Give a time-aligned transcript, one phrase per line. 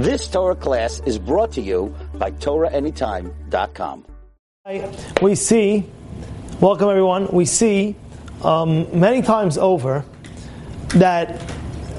[0.00, 4.06] This Torah class is brought to you by TorahAnytime.com.
[5.20, 5.84] We see,
[6.58, 7.96] welcome everyone, we see
[8.42, 10.06] um, many times over
[10.94, 11.46] that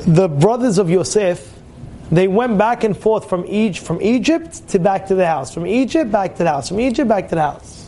[0.08, 1.54] the brothers of Yosef,
[2.12, 5.68] they went back and forth from, Egypt, from Egypt to back to the house, from
[5.68, 7.88] Egypt back to the house, from Egypt back to the house.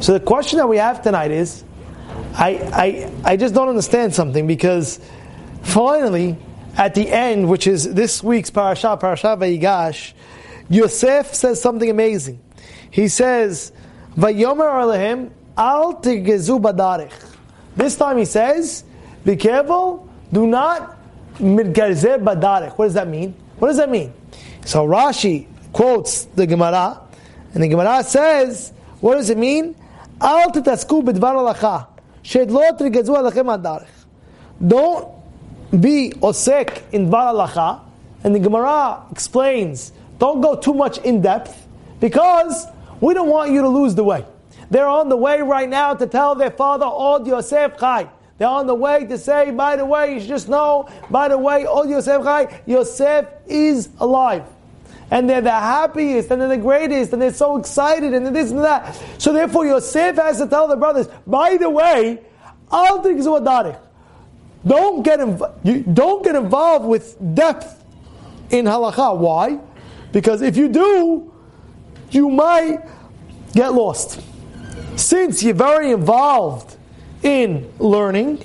[0.00, 1.64] So the question that we have tonight is,
[2.32, 5.00] I, I, I just don't understand something because
[5.60, 6.38] finally,
[6.80, 10.14] at the end, which is this week's parasha, parasha Vayigash,
[10.70, 12.40] Yosef says something amazing.
[12.90, 13.70] He says,
[14.16, 17.12] "Vayomer alehem al tigezu badarich."
[17.76, 18.84] This time he says,
[19.26, 20.96] "Be careful, do not
[21.38, 23.34] midgarzer badarich." What does that mean?
[23.58, 24.14] What does that mean?
[24.64, 26.98] So Rashi quotes the Gemara,
[27.52, 29.74] and the Gemara says, "What does it mean?"
[30.18, 31.88] Al titasku bidvar alacha,
[32.24, 33.88] shedlo tigezu alechem badarich.
[34.66, 35.19] Don't
[35.70, 37.80] be osek in dvar alacha,
[38.24, 41.66] and the Gemara explains, don't go too much in depth,
[42.00, 42.66] because
[43.00, 44.24] we don't want you to lose the way.
[44.70, 48.08] They're on the way right now to tell their father, Od Yosef Chai.
[48.38, 51.38] They're on the way to say, by the way, you should just know, by the
[51.38, 54.44] way, Od Yosef Chai, Yosef is alive.
[55.10, 58.60] And they're the happiest, and they're the greatest, and they're so excited, and this and
[58.60, 58.96] that.
[59.18, 62.22] So therefore, Yosef has to tell the brothers, by the way,
[62.70, 63.02] Al
[64.66, 67.82] don't get inv- you don't get involved with depth
[68.50, 69.16] in halacha.
[69.16, 69.58] Why?
[70.12, 71.32] Because if you do,
[72.10, 72.80] you might
[73.54, 74.20] get lost.
[74.96, 76.76] Since you're very involved
[77.22, 78.44] in learning,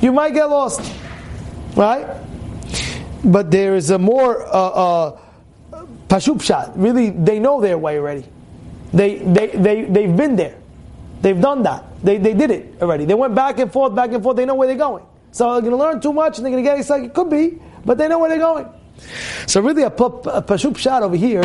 [0.00, 0.80] you might get lost,
[1.76, 2.06] right?
[3.24, 5.20] But there is a more uh, uh.
[6.74, 8.24] Really, they know their way already.
[8.94, 10.56] They they they they've been there.
[11.20, 11.84] They've done that.
[12.02, 13.04] They they did it already.
[13.04, 14.36] They went back and forth, back and forth.
[14.36, 15.04] They know where they're going.
[15.32, 17.06] So they're going to learn too much and they're going to get excited.
[17.06, 18.68] It could be, but they know where they're going.
[19.46, 19.90] So really, a, a
[20.42, 21.42] pashup shot over here.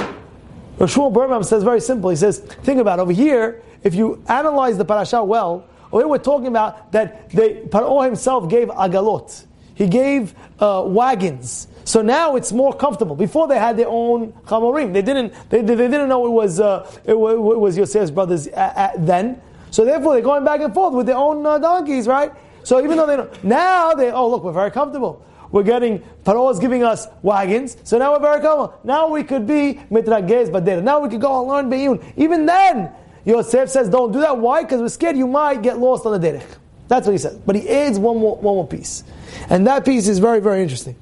[0.80, 2.10] Shmuel Birnbaum says very simple.
[2.10, 3.04] He says, think about it.
[3.04, 3.62] over here.
[3.84, 8.70] If you analyze the parasha well, here we're talking about that the Paro himself gave
[8.70, 9.46] agalot.
[9.76, 11.68] He gave uh, wagons.
[11.84, 13.16] So now it's more comfortable.
[13.16, 14.94] Before they had their own chamorim.
[14.94, 15.34] They didn't.
[15.50, 19.42] They, they, didn't know it was uh, it, it, was Yosef's brothers at, at then.
[19.72, 22.32] So therefore, they're going back and forth with their own uh, donkeys, right?
[22.64, 25.26] So even though they don't, now they, oh look, we're very comfortable.
[25.52, 28.80] We're getting, Paro is giving us wagons, so now we're very comfortable.
[28.84, 30.82] Now we could be mitragez badera.
[30.82, 32.14] Now we could go and learn be'iyun.
[32.18, 32.92] Even then,
[33.24, 34.38] Yosef says don't do that.
[34.38, 34.64] Why?
[34.64, 36.58] Because we're scared you might get lost on the derech.
[36.88, 37.38] That's what he says.
[37.38, 39.04] But he adds one more, one more piece.
[39.50, 40.96] And that piece is very, very interesting.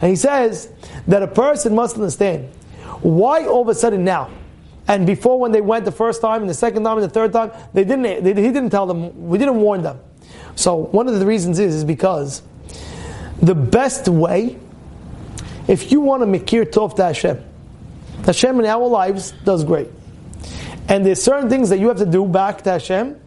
[0.00, 0.70] And he says
[1.08, 2.48] that a person must understand
[3.02, 4.30] why all of a sudden now,
[4.88, 7.32] and before when they went the first time and the second time and the third
[7.32, 9.98] time, they didn't, they, he didn't tell them, we didn't warn them.
[10.56, 12.42] So one of the reasons is, is because
[13.40, 14.58] the best way,
[15.68, 17.44] if you want to makir tov to Hashem,
[18.24, 19.88] Hashem in our lives does great.
[20.88, 23.20] And there's certain things that you have to do back to Hashem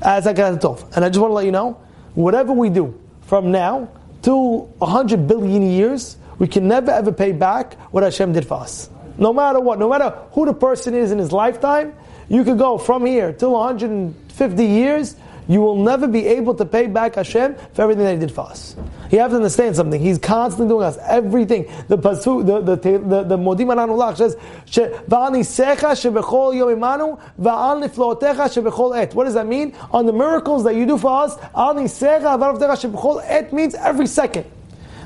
[0.00, 0.84] as a tov.
[0.94, 1.80] And I just want to let you know,
[2.14, 3.88] whatever we do from now
[4.22, 8.88] to 100 billion years, we can never ever pay back what Hashem did for us.
[9.18, 11.94] No matter what, no matter who the person is in his lifetime,
[12.28, 15.16] you could go from here till 150 years,
[15.50, 18.42] you will never be able to pay back Hashem for everything that He did for
[18.42, 18.76] us.
[19.10, 20.00] You have to understand something.
[20.00, 21.64] He's constantly doing us everything.
[21.88, 24.36] The pasu, the the the, says,
[25.08, 25.90] "Va'ani secha
[28.46, 29.74] shebechol et." What does that mean?
[29.90, 34.06] On the miracles that you do for us, "Ani secha va'al shebechol et" means every
[34.06, 34.46] second.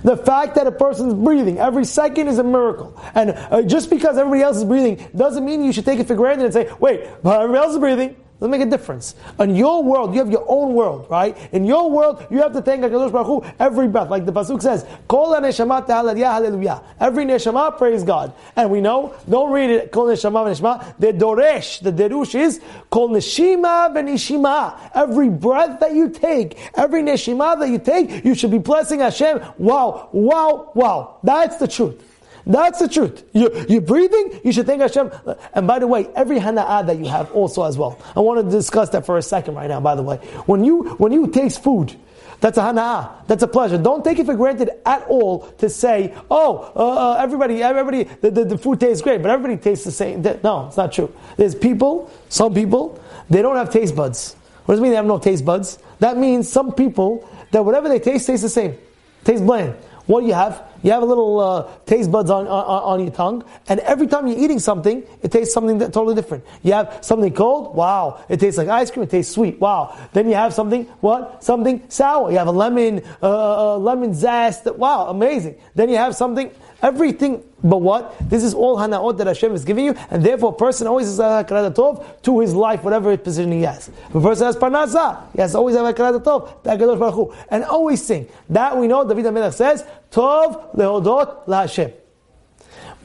[0.03, 3.00] The fact that a person is breathing every second is a miracle.
[3.15, 6.15] And uh, just because everybody else is breathing doesn't mean you should take it for
[6.15, 8.16] granted and say, wait, but everybody else is breathing.
[8.41, 9.15] Doesn't make a difference.
[9.39, 11.37] In your world, you have your own world, right?
[11.53, 14.11] In your world, you have to thank HaKadosh Baruch Hu every breath.
[14.11, 16.83] Like the Pasuk says, Kol neshama hallelujah.
[16.99, 18.33] Every neshama, praise God.
[18.56, 20.99] And we know, don't read it, Kol neshama v'neshama.
[20.99, 24.91] The doresh, the derush is, Kol neshima v'neshima.
[24.97, 29.41] Every breath that you take, every neshima that you take, you should be blessing Hashem.
[29.59, 31.19] Wow, wow, wow.
[31.22, 32.13] That's the truth.
[32.47, 33.25] That's the truth.
[33.32, 35.10] You're, you're, breathing, you should thank Hashem.
[35.54, 37.98] And by the way, every hana'ah that you have also as well.
[38.15, 40.16] I want to discuss that for a second right now, by the way.
[40.47, 41.97] When you, when you taste food,
[42.41, 43.27] that's a hana'ah.
[43.27, 43.78] That's a pleasure.
[43.78, 48.30] Don't take it for granted at all to say, oh, uh, uh, everybody, everybody, the,
[48.30, 50.21] the, the, food tastes great, but everybody tastes the same.
[50.42, 51.10] No, it's not true.
[51.39, 54.36] There's people, some people, they don't have taste buds.
[54.66, 55.78] What does it mean they have no taste buds?
[56.01, 58.77] That means some people, that whatever they taste, tastes the same.
[59.24, 59.74] Tastes bland.
[60.06, 60.62] What do you have?
[60.83, 64.27] You have a little uh, taste buds on, on, on, your tongue, and every time
[64.27, 66.45] you're eating something, it tastes something that, totally different.
[66.62, 69.97] You have something cold, wow, it tastes like ice cream, it tastes sweet, wow.
[70.12, 71.42] Then you have something, what?
[71.42, 72.30] Something sour.
[72.30, 75.56] You have a lemon, uh, uh lemon zest, wow, amazing.
[75.74, 76.51] Then you have something,
[76.84, 78.15] Everything but what?
[78.28, 81.19] This is all hana'ot that Hashem is giving you, and therefore a person always is
[81.19, 83.89] a tov to his life, whatever position he has.
[83.89, 88.28] If a person has parnasa, he has always have hakarat tov, and always sing.
[88.51, 91.95] That we know, David HaMelech says, tov lehodot laHashem.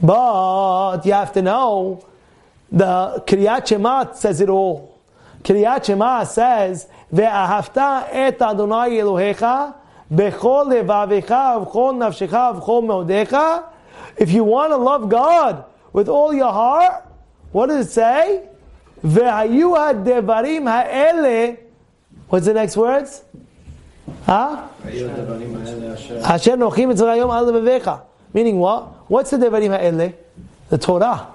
[0.02, 2.04] But you have to know,
[2.70, 4.98] the Kriyat Shema says it all.
[5.42, 9.74] Kriyat Shema says, "Ve'ahavta et Adonai Elohecha
[10.12, 13.64] bechol levavecha v'chol nafshecha v'chol meodecha
[14.20, 15.64] if you want to love God
[15.94, 17.06] with all your heart,
[17.52, 18.48] what does it say?
[19.02, 19.74] Ve'ayu
[20.66, 21.56] ha'ele.
[22.28, 23.24] What's the next words?
[24.26, 24.68] Huh?
[26.60, 28.02] Nochim.
[28.34, 29.10] Meaning what?
[29.10, 30.12] What's the devarim ha'ele?
[30.68, 31.28] The Torah.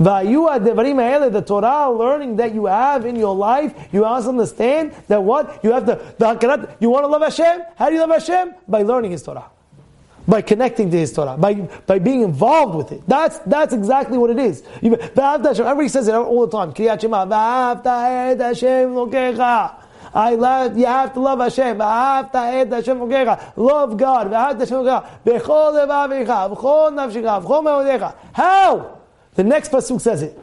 [0.00, 4.94] Vayu devarim ha'ele, the Torah learning that you have in your life, you must understand
[5.06, 5.62] that what?
[5.62, 7.62] You have to, the, you want to love Hashem?
[7.76, 8.54] How do you love Hashem?
[8.66, 9.51] By learning His Torah.
[10.32, 11.36] By connecting to His Torah.
[11.36, 11.52] By,
[11.86, 13.02] by being involved with it.
[13.06, 14.62] That's, that's exactly what it is.
[14.82, 16.72] Everybody says it all the time.
[20.14, 21.76] I love, you have to love Hashem.
[23.56, 24.32] Love God.
[28.32, 29.00] How?
[29.34, 30.38] The next pasuk says it.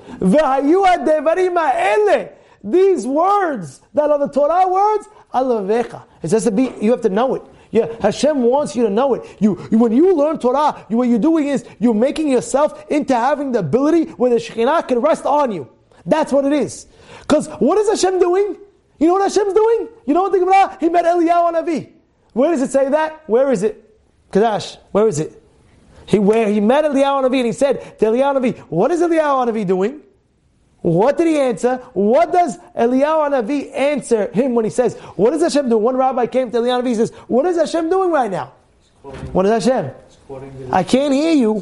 [2.63, 6.03] These words that are the Torah words, alavecha.
[6.21, 7.42] It says to be, you have to know it.
[7.71, 9.38] Yeah, Hashem wants you to know it.
[9.39, 13.51] You, when you learn Torah, you, what you're doing is you're making yourself into having
[13.51, 15.69] the ability where the Shekhinah can rest on you.
[16.06, 16.88] That's what it is.
[17.21, 18.57] Because what is Hashem doing?
[19.00, 19.89] You know what Hashem's doing?
[20.06, 20.77] You know what the Gemara?
[20.80, 21.92] He met Eliyahu Navi.
[22.33, 23.24] Where does it say that?
[23.27, 23.86] Where is it?
[24.31, 25.42] Kadash, where is it?
[26.06, 29.51] He, where he met Eliyahu Navi and he said to Eliyahu Navi, what is Eliyahu
[29.51, 30.01] Navi doing?
[30.81, 31.78] What did he answer?
[31.94, 35.84] What does Eliyahu Navi answer him when he says, what is Hashem doing?
[35.84, 38.54] One rabbi came to Eliyahu Navi and says, what is Hashem doing right now?
[39.02, 39.92] What is Hashem?
[40.72, 41.60] I can't hear you.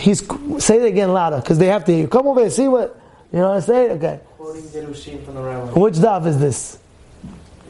[0.00, 0.26] He's,
[0.64, 2.08] say it again louder because they have to hear you.
[2.08, 3.00] Come over and see what,
[3.32, 3.90] you know what I'm saying?
[3.92, 4.20] Okay.
[4.38, 6.78] Which daf is this?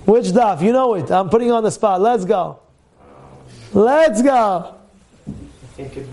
[0.05, 0.63] Which daf?
[0.63, 1.11] You know it.
[1.11, 2.01] I'm putting you on the spot.
[2.01, 2.61] Let's go.
[3.73, 4.75] Let's go.
[5.29, 5.33] I
[5.77, 6.09] think it's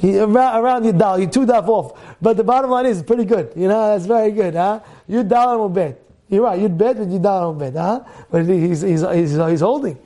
[0.00, 0.16] bit.
[0.16, 1.98] around, around your dal, you two daf off.
[2.20, 3.52] But the bottom line is pretty good.
[3.56, 4.80] You know, that's very good, huh?
[5.06, 6.00] You dal and bet.
[6.28, 8.00] You're right, you'd bet, but you dal and bet, huh?
[8.30, 9.98] But he's, he's, he's, he's holding.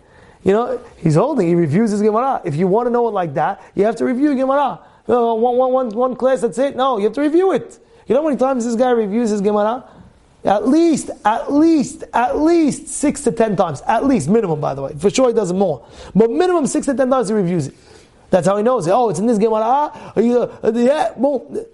[0.42, 1.48] You know, he's holding.
[1.48, 2.42] He reviews his Gemara.
[2.44, 4.80] If you want to know it like that, you have to review Gemara.
[5.06, 6.76] One, one, one, one class, that's it.
[6.76, 7.78] No, you have to review it.
[8.06, 9.84] You know how many times this guy reviews his Gemara?
[10.44, 13.80] At least, at least, at least six to ten times.
[13.86, 14.94] At least, minimum, by the way.
[14.98, 15.86] For sure he does it more.
[16.14, 17.74] But minimum six to ten times he reviews it.
[18.34, 18.90] That's how he knows it.
[18.90, 19.62] Oh, it's in this Gemara.
[19.64, 21.64] Ah, uh, yeah, boom.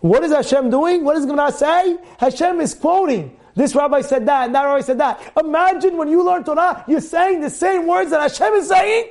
[0.00, 1.04] What is Hashem doing?
[1.04, 1.98] What does Gemara say?
[2.16, 3.36] Hashem is quoting.
[3.54, 5.20] This rabbi said that, and that rabbi said that.
[5.38, 9.10] Imagine when you learn Torah, you're saying the same words that Hashem is saying.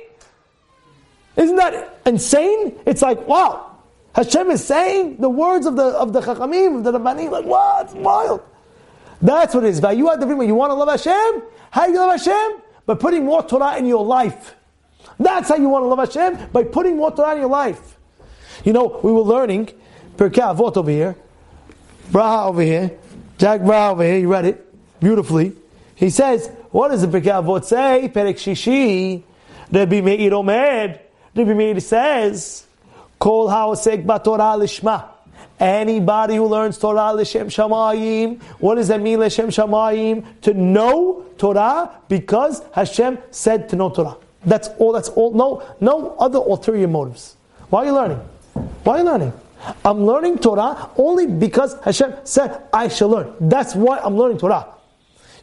[1.36, 2.76] Isn't that insane?
[2.84, 3.76] It's like, wow.
[4.16, 7.86] Hashem is saying the words of the of the Chachamim, of the Rabbanim, like what?
[7.86, 8.42] It's wild.
[9.22, 9.80] That's what it is.
[9.80, 10.10] You
[10.42, 11.42] you want to love Hashem?
[11.70, 12.62] How do you love Hashem?
[12.84, 14.55] By putting more Torah in your life.
[15.18, 17.96] That's how you want to love Hashem, by putting more Torah in your life.
[18.64, 19.70] You know, we were learning
[20.16, 21.16] Pirkei Avot over here,
[22.10, 22.90] Braha over here,
[23.38, 25.54] Jack Braha over here, he read it beautifully.
[25.94, 28.10] He says, what does the Pirkei Avot say?
[28.12, 29.22] Perek Shishi,
[29.70, 31.00] Rabbi Meir Omer,
[31.34, 32.66] Rabbi Meir says,
[33.18, 35.08] Kol ha'osek b'Torah lishma.
[35.58, 40.40] Anybody who learns Torah l'shem shamayim, what does that mean l'shem shamayim?
[40.42, 44.18] To know Torah because Hashem said to know Torah.
[44.46, 44.92] That's all.
[44.92, 45.32] That's all.
[45.32, 47.36] No, no other ulterior motives.
[47.68, 48.18] Why are you learning?
[48.84, 49.32] Why are you learning?
[49.84, 53.34] I'm learning Torah only because Hashem said I shall learn.
[53.40, 54.68] That's why I'm learning Torah.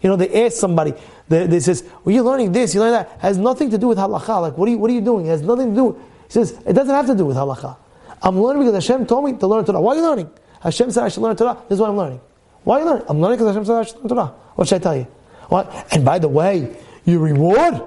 [0.01, 0.93] You know, they ask somebody,
[1.29, 3.15] they, they says, well, you're learning this, you're learning that.
[3.15, 4.41] It has nothing to do with halacha.
[4.41, 5.25] Like, what are you, what are you doing?
[5.25, 6.01] It has nothing to do
[6.33, 7.77] he says, it doesn't have to do with halacha.
[8.23, 9.79] I'm learning because Hashem told me to learn Torah.
[9.79, 10.31] Why are you learning?
[10.61, 11.57] Hashem said I should learn Torah.
[11.69, 12.21] This is what I'm learning.
[12.63, 13.05] Why are you learning?
[13.07, 14.33] I'm learning because Hashem said I should learn Torah.
[14.55, 15.07] What should I tell you?
[15.49, 15.87] What?
[15.91, 17.83] And by the way, your reward,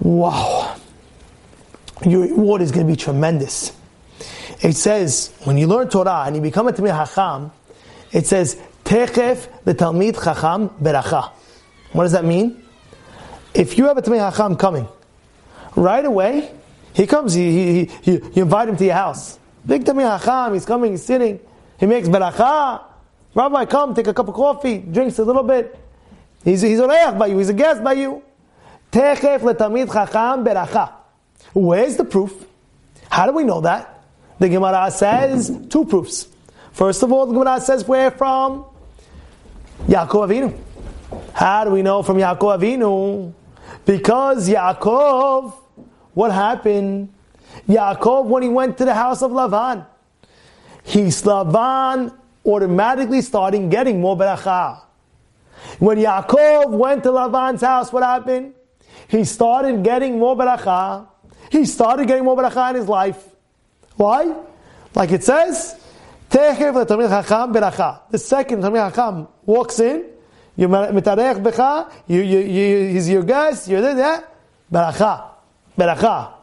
[0.00, 0.76] wow,
[2.04, 3.72] your reward is going to be tremendous.
[4.62, 7.52] It says, when you learn Torah and you become a Tamid Hacham,
[8.12, 11.30] it says, Techef betalmid Chacham beracha.
[11.92, 12.62] What does that mean?
[13.52, 14.88] If you have a Tamid Hacham coming,
[15.74, 16.52] right away,
[16.94, 19.38] he comes, he, he, he, you invite him to your house.
[19.66, 21.40] Big Tamir Hacham, he's coming, he's sitting,
[21.78, 22.82] he makes beracha.
[23.34, 25.78] Rabbi, come, take a cup of coffee, drinks a little bit.
[26.42, 28.22] He's, he's a by you, he's a guest by you.
[28.96, 30.90] Techef letamid chacham beracha.
[31.52, 32.32] Where's the proof?
[33.10, 34.04] How do we know that?
[34.38, 36.28] The Gemara says two proofs.
[36.72, 38.64] First of all, the Gemara says where from?
[39.86, 40.58] Yaakov Avinu.
[41.34, 43.34] How do we know from Yaakov Avinu?
[43.84, 45.52] Because Yaakov
[46.14, 47.12] what happened?
[47.68, 49.84] Yaakov, when he went to the house of Lavan,
[50.84, 54.80] he Lavan automatically starting getting more beracha.
[55.80, 58.54] When Yaakov went to Lavan's house, what happened?
[59.08, 61.06] He started getting more beracha.
[61.50, 63.22] He started getting more beracha in his life.
[63.96, 64.34] Why?
[64.94, 65.76] Like it says,
[66.30, 68.00] Techev letamid chacham beracha.
[68.10, 70.04] The second tamid chacham walks in,
[70.56, 74.24] you mitarech becha, you, you, you, he's your guest, you're there,
[74.72, 75.30] beracha,
[75.78, 76.35] beracha.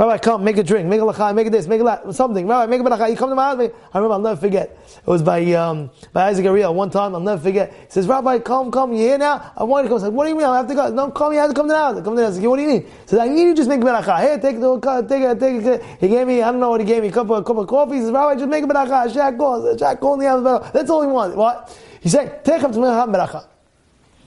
[0.00, 2.46] Rabbi, come, make a drink, make a lachai, make a this, make a that, something.
[2.46, 3.10] Rabbi, make a beracha.
[3.10, 3.58] You come to my house.
[3.92, 4.70] I remember, I'll never forget.
[4.96, 6.72] It was by um, by Isaac Ariel.
[6.72, 7.70] One time, I'll never forget.
[7.70, 8.92] He says, Rabbi, come, come.
[8.92, 9.52] You here now?
[9.54, 10.02] I want to come.
[10.02, 10.46] I what do you mean?
[10.46, 10.88] I have to go.
[10.88, 11.34] No, come.
[11.34, 11.98] You have to come to the house.
[11.98, 12.36] I come to the house.
[12.36, 12.82] Said, what do you mean?
[12.84, 14.20] He says, I need you just make a beracha.
[14.22, 15.84] Here, take the take it, take it.
[16.00, 17.58] He gave me, I don't know what he gave me, a cup of, a cup
[17.58, 17.96] of coffee.
[17.96, 19.12] He says, Rabbi, just make a beracha.
[19.12, 19.78] Shaq goes.
[19.78, 20.70] Shaq in the house.
[20.72, 21.36] That's all he wants.
[21.36, 21.78] What?
[22.00, 23.44] He said, take him to beracha.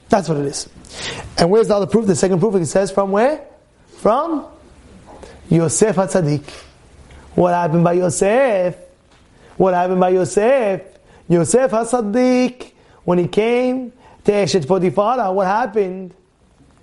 [0.08, 0.70] That's what it is.
[1.39, 2.06] And where's the other proof?
[2.06, 3.44] The second proof, it says from where?
[3.88, 4.52] From
[5.50, 6.50] Yosef HaTzadik.
[7.36, 8.76] What happened by Yosef?
[9.58, 10.82] What happened by Yosef?
[11.28, 12.72] Yosef HaTzadik,
[13.04, 13.92] when he came
[14.26, 16.14] to Eshet Potiphar, what happened?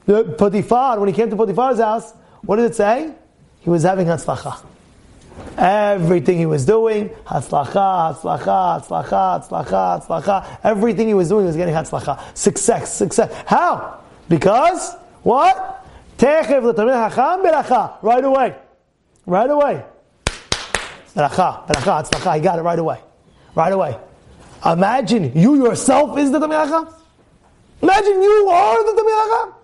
[0.06, 2.12] The Potiphar, when he came to Potiphar's house,
[2.42, 3.12] what did it say?
[3.60, 4.64] He was having Hatzlacha.
[5.56, 10.58] Everything he was doing, Hatzlacha, Hatzlacha, Hatzlacha, Hatzlacha, Hatzlacha.
[10.64, 12.36] Everything he was doing was getting Hatzlacha.
[12.36, 13.32] Success, success.
[13.46, 14.00] How?
[14.28, 15.79] Because, what?
[16.20, 18.02] Techev hacham.
[18.02, 18.54] Right away.
[19.24, 19.84] Right away.
[21.14, 22.34] Beracha, beracha, tzlacha.
[22.36, 23.00] He got it right away.
[23.54, 23.96] Right away.
[24.66, 26.92] Imagine you yourself is the tamid hacham.
[27.80, 29.54] Imagine you are the tamid hacham.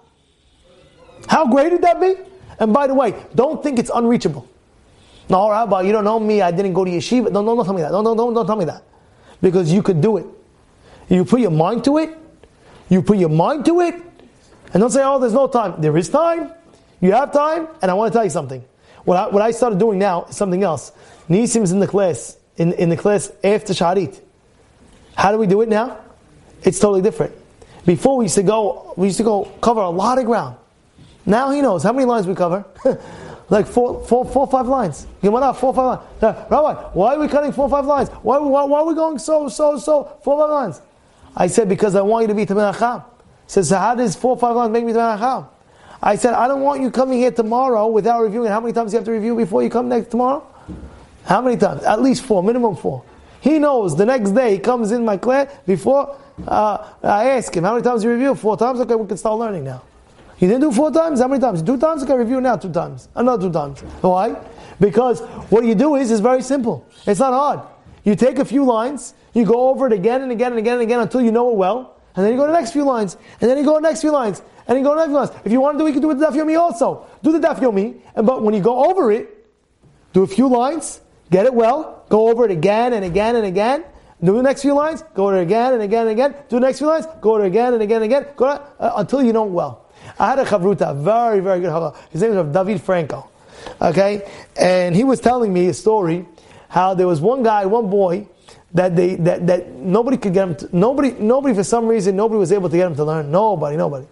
[1.28, 2.14] How great would that be?
[2.58, 4.48] And by the way, don't think it's unreachable.
[5.28, 6.40] No, Rabbi, you don't know me.
[6.40, 7.30] I didn't go to yeshiva.
[7.30, 7.92] No, no, don't tell me that.
[7.92, 8.82] No, no, don't, don't tell me that.
[9.42, 10.26] Because you could do it.
[11.10, 12.16] You put your mind to it.
[12.88, 14.05] You put your mind to it.
[14.72, 15.80] And don't say, oh, there's no time.
[15.80, 16.52] There is time.
[17.00, 17.68] You have time.
[17.82, 18.64] And I want to tell you something.
[19.04, 20.92] What I, what I started doing now is something else.
[21.28, 24.20] Nisim is in the class, in, in the class after Shaharit.
[25.14, 25.98] How do we do it now?
[26.62, 27.32] It's totally different.
[27.84, 30.56] Before we used to go, we used to go cover a lot of ground.
[31.24, 32.64] Now he knows how many lines we cover.
[33.48, 35.06] like four, four, four, five lines.
[35.22, 36.50] Gemara, four, five lines.
[36.50, 38.08] Rabbi, why are we cutting four, five lines?
[38.08, 40.80] Why, why, why are we going so, so, so, four, five lines?
[41.36, 42.72] I said, because I want you to be Tamil
[43.46, 45.48] says, so how does four five lines make me Tanacham?
[46.02, 48.50] I said, I don't want you coming here tomorrow without reviewing.
[48.50, 50.46] How many times do you have to review before you come next tomorrow?
[51.24, 51.82] How many times?
[51.82, 53.02] At least four, minimum four.
[53.40, 57.64] He knows the next day he comes in my class before uh, I ask him,
[57.64, 58.34] how many times you review?
[58.34, 58.80] Four times?
[58.80, 59.82] Okay, we can start learning now.
[60.38, 61.20] You didn't do four times?
[61.20, 61.62] How many times?
[61.62, 62.02] Two times?
[62.02, 63.08] Okay, review now, two times.
[63.14, 63.80] Another two times.
[64.02, 64.36] Why?
[64.78, 66.86] Because what you do is, is very simple.
[67.06, 67.60] It's not hard.
[68.04, 70.82] You take a few lines, you go over it again and again and again and
[70.82, 73.16] again until you know it well, and then you go to the next few lines,
[73.40, 75.10] and then you go to the next few lines, and you go to the next
[75.10, 75.46] few lines.
[75.46, 77.06] If you want to do it, you can do it with the Daf Yomi also.
[77.22, 79.46] Do the Daf Yomi, and but when you go over it,
[80.12, 83.84] do a few lines, get it well, go over it again and again and again,
[84.24, 86.60] do the next few lines, go over it again and again and again, do the
[86.60, 89.32] next few lines, go over it again and again and again, go uh, until you
[89.32, 89.86] know it well.
[90.18, 91.96] I had a chavruta, very, very good chavruta.
[92.10, 93.28] His name was David Franco.
[93.80, 94.26] Okay?
[94.56, 96.24] And he was telling me a story
[96.68, 98.26] how there was one guy, one boy,
[98.74, 102.38] that they that, that nobody could get him to, nobody nobody for some reason nobody
[102.38, 103.30] was able to get him to learn.
[103.30, 104.06] Nobody nobody.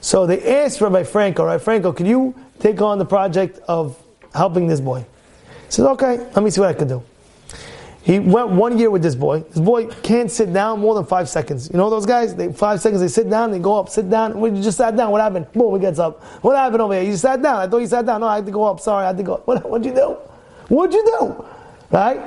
[0.00, 4.00] So they asked Rabbi Franco Rabbi Franco can you take on the project of
[4.34, 5.00] helping this boy?
[5.00, 7.02] He says okay let me see what I can do.
[8.04, 9.40] He went one year with this boy.
[9.42, 11.70] This boy can't sit down more than five seconds.
[11.72, 12.34] You know those guys?
[12.34, 14.38] They five seconds they sit down they go up sit down.
[14.42, 15.12] You just sat down.
[15.12, 15.50] What happened?
[15.52, 16.22] Boom he gets up.
[16.42, 17.04] What happened over here?
[17.04, 17.56] You sat down.
[17.56, 18.20] I thought you sat down.
[18.20, 18.80] No I had to go up.
[18.80, 19.34] Sorry I had to go.
[19.34, 19.46] Up.
[19.46, 20.16] what what'd you do?
[20.68, 21.44] What'd you do?
[21.90, 22.20] Right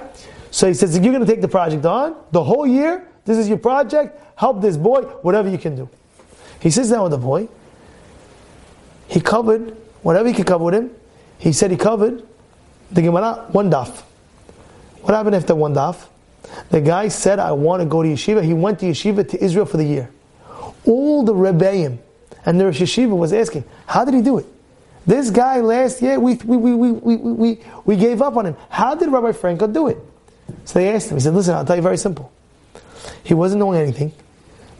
[0.55, 3.37] so he says, if you're going to take the project on, the whole year, this
[3.37, 5.89] is your project, help this boy, whatever you can do.
[6.61, 7.49] He sits down with the boy.
[9.09, 10.91] He covered whatever he could cover with him.
[11.39, 12.25] He said he covered
[12.89, 13.99] the Gemara, one daf.
[15.01, 16.07] What happened after one daf?
[16.69, 18.41] The guy said, I want to go to yeshiva.
[18.41, 20.09] He went to yeshiva to Israel for the year.
[20.85, 21.97] All the Rebbeim
[22.45, 24.45] and the Rosh Yeshiva was asking, how did he do it?
[25.05, 28.55] This guy last year, we, we, we, we, we, we, we gave up on him.
[28.69, 29.97] How did Rabbi Franco do it?
[30.65, 32.31] So they asked him, he said, listen, I'll tell you very simple.
[33.23, 34.13] He wasn't knowing anything,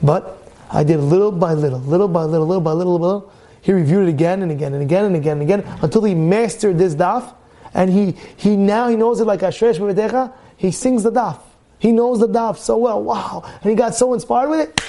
[0.01, 0.41] but
[0.72, 3.00] I did little by little, little by little, little by little, little.
[3.00, 3.31] by little.
[3.65, 6.77] He reviewed it again and again and again and again and again until he mastered
[6.77, 7.34] this daf,
[7.74, 11.39] and he, he now he knows it like Ashresh B'Vedecha, he sings the daf.
[11.79, 14.81] He knows the daf so well, wow, and he got so inspired with it,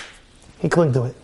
[0.58, 1.16] he clung to it.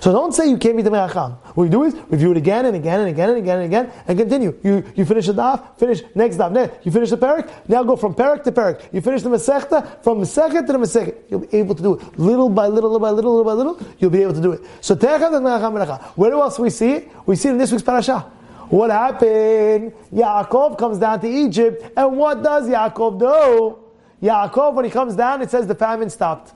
[0.00, 1.32] So don't say you can't be the Me'acham.
[1.54, 3.92] What you do is review it again and again and again and again and again
[4.06, 4.58] and continue.
[4.62, 6.86] You, you finish the daf, finish next daf, next.
[6.86, 8.82] You finish the parak, now go from parak to parak.
[8.92, 11.16] You finish the Masechta, from Masechet to the Masechet.
[11.28, 12.18] You'll be able to do it.
[12.18, 14.62] Little by little, little by little, little by little, you'll be able to do it.
[14.80, 17.10] So Techav and Me'acham Where else we see it?
[17.26, 18.20] We see it in this week's parasha.
[18.68, 19.92] What happened?
[20.14, 23.78] Yaakov comes down to Egypt, and what does Yaakov do?
[24.22, 26.54] Yaakov, when he comes down, it says the famine stopped.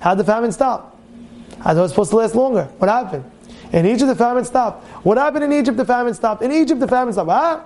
[0.00, 0.95] How the famine stop?
[1.60, 2.64] I thought it was supposed to last longer.
[2.78, 3.24] What happened?
[3.72, 4.86] In Egypt, the famine stopped.
[5.04, 5.76] What happened in Egypt?
[5.76, 6.42] The famine stopped.
[6.42, 7.30] In Egypt, the famine stopped.
[7.30, 7.64] Ah?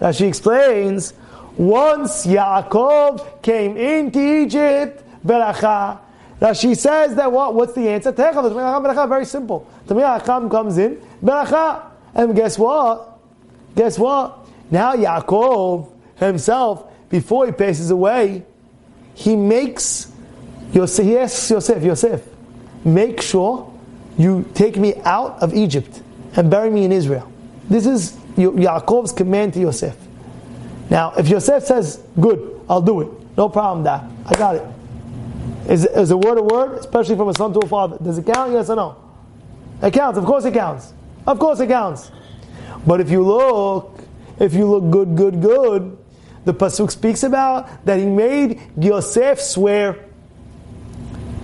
[0.00, 1.12] Now she explains,
[1.56, 5.98] once Yaakov came into Egypt, beracha.
[6.40, 7.54] Now she says that what?
[7.54, 8.12] What's the answer?
[8.12, 9.66] Very simple.
[9.86, 11.82] Tamir comes in, beracha.
[12.14, 13.18] And guess what?
[13.74, 14.46] Guess what?
[14.70, 18.44] Now Yaakov himself, before he passes away,
[19.14, 20.10] he makes
[20.72, 22.22] Yosef, he asks Yosef, Yosef,
[22.86, 23.72] make sure
[24.16, 26.00] you take me out of Egypt
[26.36, 27.30] and bury me in Israel.
[27.68, 29.96] This is Yaakov's command to Yosef.
[30.88, 33.08] Now, if Yosef says, good, I'll do it.
[33.36, 34.08] No problem, Dad.
[34.24, 34.62] I got it.
[35.68, 37.98] Is, is a word a word, especially from a son to a father?
[38.02, 38.52] Does it count?
[38.52, 38.96] Yes or no?
[39.82, 40.16] It counts.
[40.16, 40.92] Of course it counts.
[41.26, 42.10] Of course it counts.
[42.86, 43.98] But if you look,
[44.38, 45.98] if you look good, good, good,
[46.44, 49.94] the pasuk speaks about that he made Yosef swear.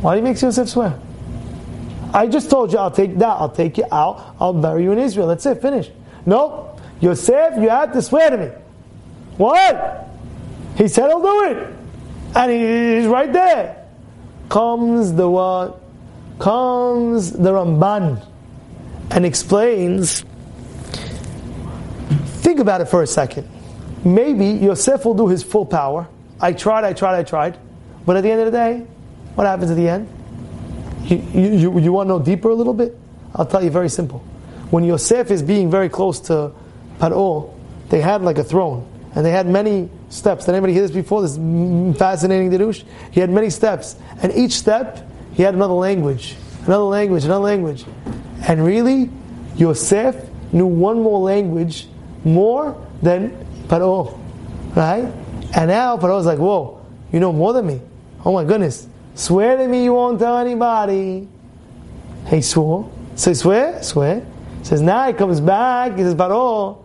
[0.00, 1.00] Why he make Yosef swear?
[2.14, 3.36] I just told you I'll take that.
[3.40, 4.36] I'll take you out.
[4.38, 5.28] I'll bury you in Israel.
[5.28, 5.62] That's it.
[5.62, 5.90] Finish.
[6.26, 8.50] No, Yosef, you have to swear to me.
[9.36, 10.08] What?
[10.76, 11.74] He said he'll do it,
[12.36, 13.86] and he's right there.
[14.48, 15.80] Comes the what?
[16.38, 18.24] Comes the Ramban
[19.10, 20.24] and explains.
[22.42, 23.48] Think about it for a second.
[24.04, 26.08] Maybe Yosef will do his full power.
[26.40, 27.56] I tried, I tried, I tried.
[28.04, 28.86] But at the end of the day,
[29.34, 30.08] what happens at the end?
[31.04, 32.96] You, you, you want to know deeper a little bit?
[33.34, 34.18] I'll tell you very simple.
[34.70, 36.52] When Yosef is being very close to
[36.98, 37.52] Paro,
[37.88, 38.88] they had like a throne.
[39.14, 40.46] And they had many steps.
[40.46, 41.20] Did anybody hear this before?
[41.22, 41.36] This
[41.98, 42.84] fascinating derush.
[43.10, 43.96] He had many steps.
[44.22, 46.36] And each step, he had another language.
[46.64, 47.84] Another language, another language.
[48.48, 49.10] And really,
[49.56, 50.16] Yosef
[50.52, 51.88] knew one more language
[52.24, 53.30] more than
[53.68, 54.18] Paro.
[54.74, 55.12] Right?
[55.54, 56.80] And now Paro's like, whoa,
[57.12, 57.80] you know more than me.
[58.24, 58.86] Oh my goodness.
[59.14, 61.28] Swear to me you won't tell anybody.
[62.28, 62.90] He swore.
[63.14, 63.82] So swear?
[63.82, 64.26] Swear.
[64.62, 65.96] Says, now he comes back.
[65.96, 66.84] He says, Paro,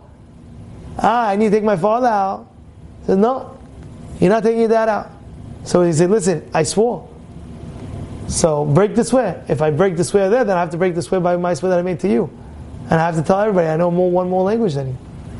[0.98, 2.48] ah, I need to take my father out.
[3.00, 3.56] He says, no,
[4.20, 5.10] you're not taking your dad out.
[5.64, 7.08] So he said, listen, I swore.
[8.26, 9.44] So break the swear.
[9.48, 11.54] If I break the swear there, then I have to break the swear by my
[11.54, 12.30] swear that I made to you.
[12.84, 14.98] And I have to tell everybody I know more one more language than you.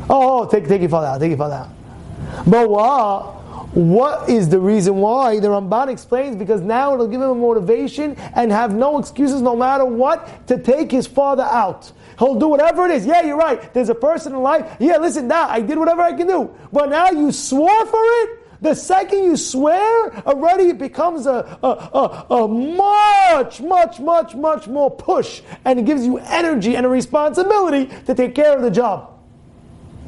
[0.09, 2.47] Oh, oh take, take your father out, take your father out.
[2.47, 3.38] But what?
[3.79, 5.39] What is the reason why?
[5.39, 9.55] The Ramban explains because now it'll give him a motivation and have no excuses no
[9.55, 11.93] matter what to take his father out.
[12.19, 13.07] He'll do whatever it is.
[13.07, 13.73] Yeah, you're right.
[13.73, 14.79] There's a person in life.
[14.81, 16.53] Yeah, listen, now I did whatever I can do.
[16.73, 18.41] But now you swore for it?
[18.63, 24.67] The second you swear, already it becomes a, a, a, a, much, much, much, much
[24.67, 25.41] more push.
[25.65, 29.21] And it gives you energy and a responsibility to take care of the job.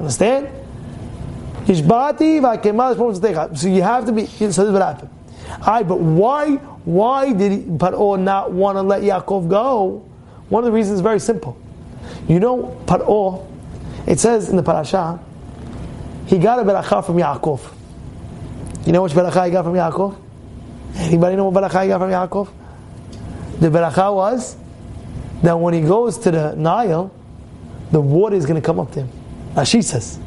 [0.01, 0.49] Understand?
[3.57, 5.11] So you have to be, so this is what happened.
[5.61, 10.05] Alright, but why, why did Paro not want to let Yaakov go?
[10.49, 11.57] One of the reasons is very simple.
[12.29, 13.47] You know, Paro,
[14.07, 15.21] it says in the parasha,
[16.27, 17.61] he got a beracha from Yaakov.
[18.87, 20.17] You know which beracha he got from Yaakov?
[20.97, 22.49] Anybody know what beracha he got from Yaakov?
[23.61, 24.57] The beracha was
[25.43, 27.13] that when he goes to the Nile,
[27.93, 29.11] the water is going to come up to him.
[29.55, 30.19] Rashi says.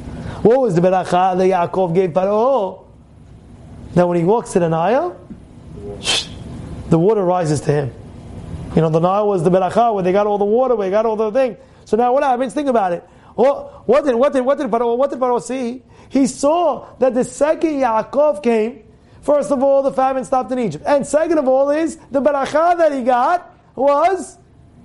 [0.43, 2.85] What was the beracha that Yaakov gave Paro?
[3.93, 5.17] That when he walks to the Nile,
[6.89, 7.93] the water rises to him.
[8.75, 10.91] You know, the Nile was the beracha where they got all the water, where they
[10.91, 11.55] got all the thing.
[11.85, 12.53] So now what happens?
[12.53, 13.07] Think about it.
[13.35, 15.81] What, what did what did what did Paro, what did Paro see?
[16.09, 18.83] He saw that the second Yaakov came,
[19.21, 22.77] first of all, the famine stopped in Egypt, and second of all is the beracha
[22.77, 24.37] that he got was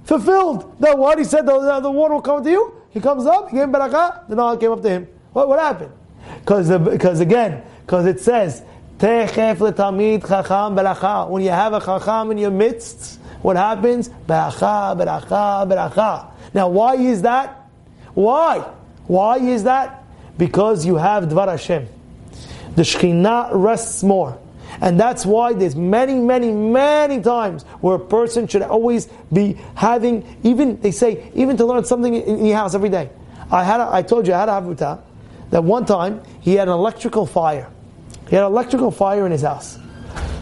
[0.05, 0.77] fulfilled.
[0.79, 2.75] That what he said, the, the water will come to you.
[2.91, 5.09] He comes up, he gave him beracha, the Nile came up to him.
[5.39, 5.93] What, what happened?
[6.41, 8.61] Because because again, because it says
[8.99, 11.31] letamid chacham.
[11.31, 14.09] When you have a chacham in your midst, what happens?
[14.09, 16.27] Beracha, beracha, beracha.
[16.53, 17.71] Now, why is that?
[18.15, 18.59] Why?
[19.07, 20.03] Why is that?
[20.37, 21.87] Because you have Dvar Hashem.
[22.75, 24.37] The Shekhinah rests more.
[24.81, 30.37] And that's why there's many, many, many times where a person should always be having,
[30.43, 33.11] even, they say, even to learn something in your house every day.
[33.51, 35.01] I had, a, I told you I had a havuta,
[35.51, 37.71] that one time he had an electrical fire.
[38.29, 39.79] He had an electrical fire in his house.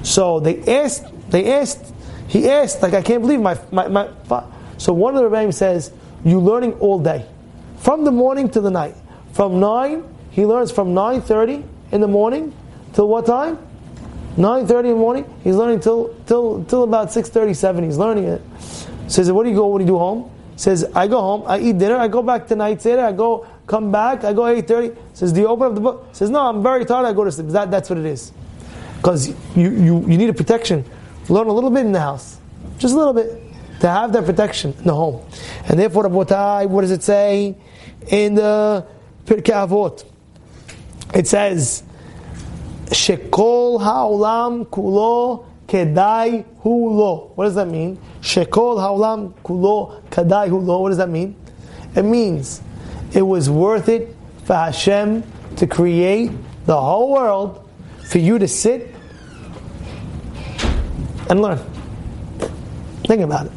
[0.02, 1.92] So they asked, they asked,
[2.28, 4.08] he asked, like, I can't believe my, my, my
[4.78, 5.92] so one of the rabbis says,
[6.24, 7.26] you learning all day.
[7.78, 8.94] From the morning to the night.
[9.32, 12.54] From 9, he learns from 9.30 in the morning
[12.92, 13.58] till what time?
[14.36, 15.34] 9.30 in the morning.
[15.44, 17.84] He's learning till, till, till about 6.37.
[17.84, 18.42] He's learning it.
[19.08, 20.30] Says, what do you go, what do you do home?
[20.56, 23.90] Says, I go home, I eat dinner, I go back to night I go come
[23.90, 24.96] back, I go 8.30.
[25.14, 26.08] Says, do you open up the book?
[26.12, 27.48] Says, no, I'm very tired, I go to sleep.
[27.48, 28.32] That, that's what it is.
[28.96, 29.34] Because you,
[29.70, 30.84] you, you need a protection.
[31.28, 32.38] Learn a little bit in the house.
[32.78, 33.42] Just a little bit.
[33.80, 35.24] To have that protection in the home.
[35.68, 37.54] And therefore, Rabotai, what does it say
[38.08, 38.86] in the
[39.26, 40.04] Pirkei Avot?
[41.14, 41.82] It says,
[42.86, 47.36] Shekol ha'olam kulo kedai hulo.
[47.36, 47.98] What does that mean?
[48.20, 50.80] Shekol ha'olam kulo kedai hulo.
[50.80, 51.36] What does that mean?
[51.94, 52.62] It means
[53.16, 55.24] it was worth it for Hashem
[55.56, 56.30] to create
[56.66, 57.68] the whole world
[58.04, 58.94] for you to sit
[61.30, 61.58] and learn.
[63.06, 63.52] Think about it.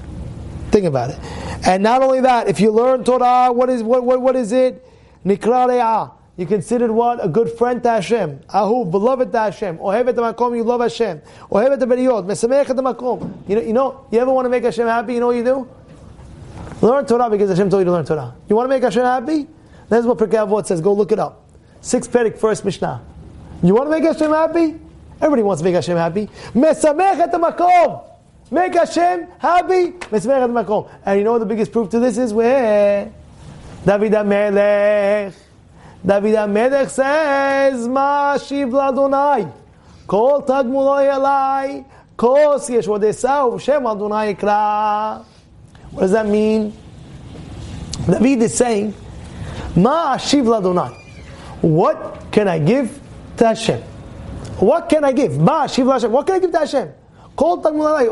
[0.72, 1.20] Think about it.
[1.68, 4.86] And not only that, if you learn Torah, what is what what, what is it?
[5.26, 7.24] Nikra You considered what?
[7.24, 8.40] A good friend to Hashem.
[8.54, 9.78] Ahu, beloved to Hashem.
[9.80, 11.22] Ohevet makom, you love Hashem.
[11.52, 12.26] Ohevet beriyot.
[12.26, 13.34] Mesamech makom.
[13.48, 15.16] You know, you know, you ever want to make Hashem happy?
[15.16, 15.70] You know what you do?
[16.82, 18.36] Learn Torah because Hashem told you to learn Torah.
[18.48, 19.48] You want to make Hashem happy?
[19.90, 20.80] That's what Pirkei Avot says.
[20.82, 21.46] Go look it up.
[21.82, 23.02] Six Perik, first Mishnah.
[23.64, 24.80] You want to make Hashem happy?
[25.22, 26.30] Everybody wants to make Hashem happy.
[26.54, 26.78] Make
[28.74, 29.94] Hashem happy.
[31.06, 32.34] And you know what the biggest proof to this is?
[32.34, 33.12] Where?
[33.86, 35.34] David HaMelech.
[36.06, 39.52] David HaMelech says, Ma shiv ladonai.
[40.08, 41.86] Kol tagmuloi elai.
[42.18, 43.60] Kos yesh vodesau.
[43.62, 45.24] Shem Adonai ikra.
[45.92, 46.74] What does that mean?
[48.06, 48.94] David is saying,
[49.76, 50.96] Ma ashiv ladonai.
[51.62, 53.00] What can I give
[53.38, 53.82] to Hashem?
[54.60, 55.38] What can I give?
[55.38, 56.12] Ma ashiv Hashem.
[56.12, 56.94] What can I give to Hashem?
[57.36, 57.66] Call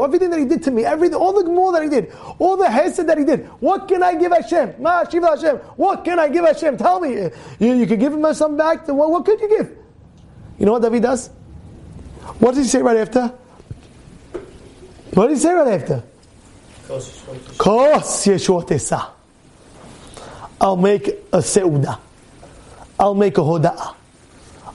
[0.03, 2.69] everything that he did to me, everything, all the more that he did, all the
[2.69, 3.45] hesed that he did.
[3.59, 4.75] What can I give Hashem?
[4.81, 5.57] Ma ashiv Hashem.
[5.75, 6.77] What can I give Hashem?
[6.77, 7.29] Tell me.
[7.59, 8.87] You, you could give him something back.
[8.87, 9.77] What, what could you give?
[10.57, 11.27] You know what David does?
[12.39, 13.27] What does he say right after?
[15.13, 16.03] What does he say right after?
[16.87, 19.11] Kos Yeshua
[20.59, 21.99] I'll make a seuda.
[22.99, 23.95] I'll make a hoda'ah.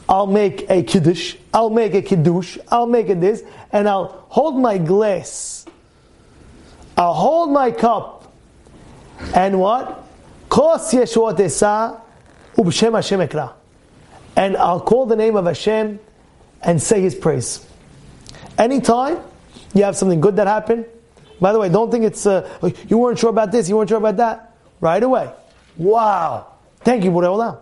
[0.09, 1.37] I'll make a kiddush.
[1.55, 2.59] I'll make a kiddush.
[2.71, 5.65] I'll make a this, and I'll hold my glass.
[6.97, 8.33] I'll hold my cup,
[9.35, 10.05] and what?
[10.49, 12.01] Kos Yeshua Tesa
[12.57, 13.55] ub'shem Hashem ekra,
[14.37, 15.99] and I'll call the name of Hashem
[16.61, 17.67] and say His praise.
[18.59, 19.19] Anytime
[19.73, 20.85] you have something good that happened,
[21.43, 22.49] by the way, don't think it's, uh,
[22.89, 24.55] you weren't sure about this, you weren't sure about that.
[24.81, 25.29] Right away.
[25.77, 26.47] Wow.
[26.81, 27.61] Thank you, Borei.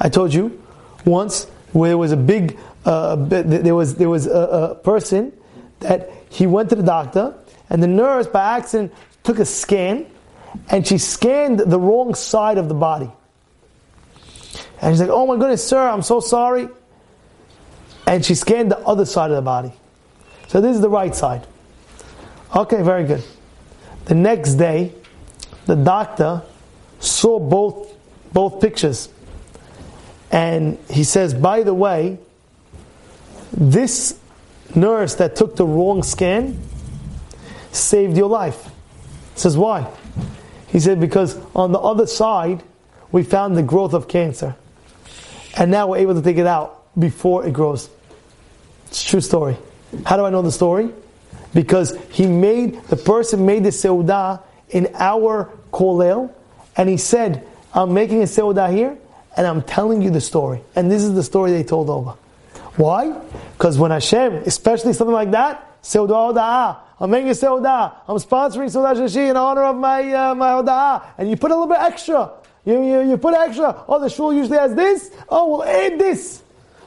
[0.00, 0.62] I told you
[1.04, 5.32] once where there was a big, uh, there was, there was a, a person
[5.80, 7.34] that he went to the doctor
[7.68, 8.92] and the nurse by accident
[9.24, 10.06] took a scan
[10.68, 13.10] and she scanned the wrong side of the body.
[14.80, 16.68] And she's like, oh my goodness, sir, I'm so sorry.
[18.06, 19.72] And she scanned the other side of the body.
[20.54, 21.44] So this is the right side.
[22.54, 23.24] Okay, very good.
[24.04, 24.92] The next day,
[25.66, 26.42] the doctor
[27.00, 27.92] saw both
[28.32, 29.08] both pictures.
[30.30, 32.18] And he says, by the way,
[33.50, 34.16] this
[34.76, 36.60] nurse that took the wrong scan
[37.72, 38.62] saved your life.
[39.34, 39.90] He says, why?
[40.68, 42.62] He said, because on the other side,
[43.10, 44.54] we found the growth of cancer.
[45.56, 47.90] And now we're able to take it out before it grows.
[48.86, 49.56] It's true story.
[50.04, 50.90] How do I know the story?
[51.52, 56.32] Because he made, the person made the seudah in our kolel,
[56.76, 58.96] and he said, I'm making a seudah here,
[59.36, 60.60] and I'm telling you the story.
[60.74, 62.14] And this is the story they told over.
[62.76, 63.12] Why?
[63.52, 68.70] Because when Hashem, especially something like that, seudah oda'ah, I'm making a seudah, I'm sponsoring
[68.70, 71.80] seudah shashi in honor of my uh, my oda'ah, and you put a little bit
[71.80, 72.32] extra.
[72.64, 73.84] You, you, you put extra.
[73.86, 75.10] Oh, the shul usually has this.
[75.28, 76.42] Oh, we'll add this.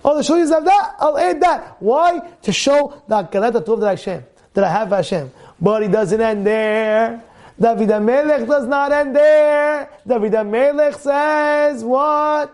[0.09, 0.95] Oh, the shulchans have that.
[0.99, 1.81] I'll add that.
[1.81, 2.19] Why?
[2.43, 5.29] To show that hakarat tov that Hashem, that I have Hashem.
[5.59, 7.21] But it doesn't end there.
[7.59, 9.89] David Melech does not end there.
[10.07, 12.53] David Melech says what?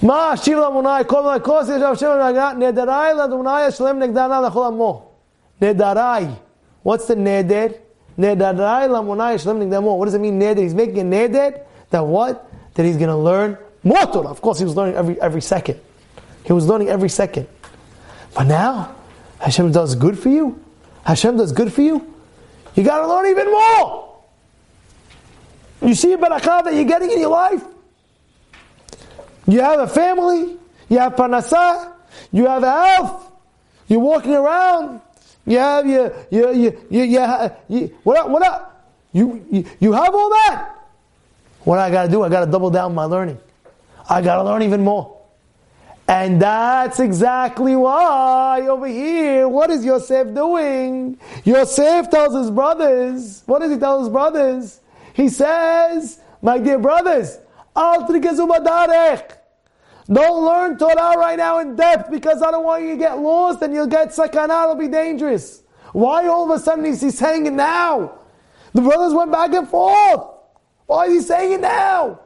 [0.00, 5.10] Ma shila munai kol ma kos shem nedarai la dunai shlem negdana lechol amo.
[5.60, 6.38] Nedarai.
[6.82, 7.78] What's the neder?
[8.16, 9.98] Nedarai la munai shlem negdamo.
[9.98, 10.62] What does it mean neder?
[10.62, 12.50] He's making a neder that what?
[12.76, 15.80] That he's going to learn of course, he was learning every, every second.
[16.44, 17.48] He was learning every second.
[18.34, 18.94] But now,
[19.38, 20.62] Hashem does good for you.
[21.04, 22.14] Hashem does good for you.
[22.74, 24.16] You got to learn even more.
[25.82, 27.62] You see a barakah that you're getting in your life.
[29.46, 30.56] You have a family.
[30.88, 31.92] You have panasah.
[32.32, 33.32] You have health.
[33.88, 35.00] You're walking around.
[35.46, 38.88] You have your, you, you, you, you, you what what up?
[39.12, 40.76] You, you, you have all that.
[41.64, 42.22] What I got to do?
[42.22, 43.38] I got to double down my learning.
[44.10, 45.18] I got to learn even more.
[46.08, 51.16] And that's exactly why over here, what is Yosef doing?
[51.44, 54.80] Yosef tells his brothers, what does he tell his brothers?
[55.14, 57.38] He says, my dear brothers.
[60.12, 63.62] Don't learn Torah right now in depth because I don't want you to get lost
[63.62, 65.62] and you'll get sakana, it'll be dangerous.
[65.92, 68.18] Why all of a sudden is he saying it now?
[68.72, 70.26] The brothers went back and forth.
[70.86, 72.18] Why is he saying it now?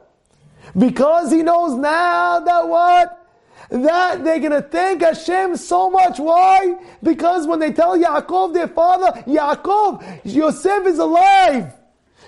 [0.77, 3.21] Because he knows now that what?
[3.69, 6.19] That they're gonna thank Hashem so much.
[6.19, 6.77] Why?
[7.01, 11.73] Because when they tell Yaakov, their father, Yaakov, Yosef is alive.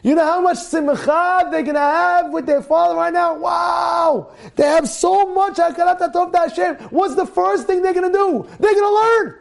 [0.03, 3.37] You know how much simcha they're gonna have with their father right now?
[3.37, 4.31] Wow!
[4.55, 6.75] They have so much hakarat tov to Hashem.
[6.89, 8.47] What's the first thing they're gonna do?
[8.59, 9.35] They're gonna learn.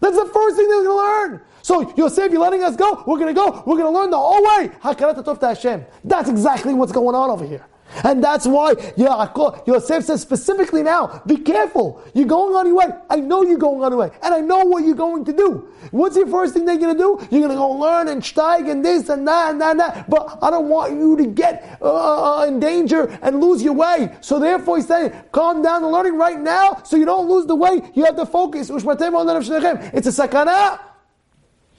[0.00, 1.42] That's the first thing they're gonna learn.
[1.62, 3.02] So Yosef, you're letting us go.
[3.06, 3.62] We're gonna go.
[3.66, 4.68] We're gonna learn the whole way.
[4.82, 5.84] Hakarat tov to Hashem.
[6.04, 7.64] That's exactly what's going on over here.
[8.04, 12.02] And that's why Yaakov, Yosef says specifically now, be careful.
[12.14, 12.86] You're going on your way.
[13.08, 14.10] I know you're going on your way.
[14.22, 15.68] And I know what you're going to do.
[15.90, 17.18] What's your first thing they're going to do?
[17.30, 20.08] You're going to go learn and steig and this and that and that and that.
[20.08, 24.16] But I don't want you to get uh, uh, in danger and lose your way.
[24.20, 27.56] So therefore he's saying, calm down the learning right now so you don't lose the
[27.56, 27.80] way.
[27.94, 28.70] You have to focus.
[28.70, 30.80] It's a sakana.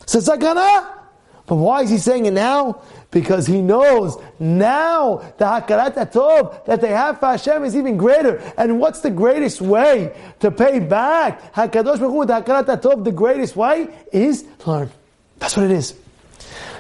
[0.02, 1.01] It's a sakana.
[1.48, 2.82] But why is he saying it now?
[3.10, 8.38] Because he knows now the Hakarat Tov that they have for Hashem is even greater.
[8.58, 13.04] And what's the greatest way to pay back Hakadosh Baruch the Hakarat?
[13.04, 14.92] The greatest way is to learn.
[15.40, 15.96] That's what it is.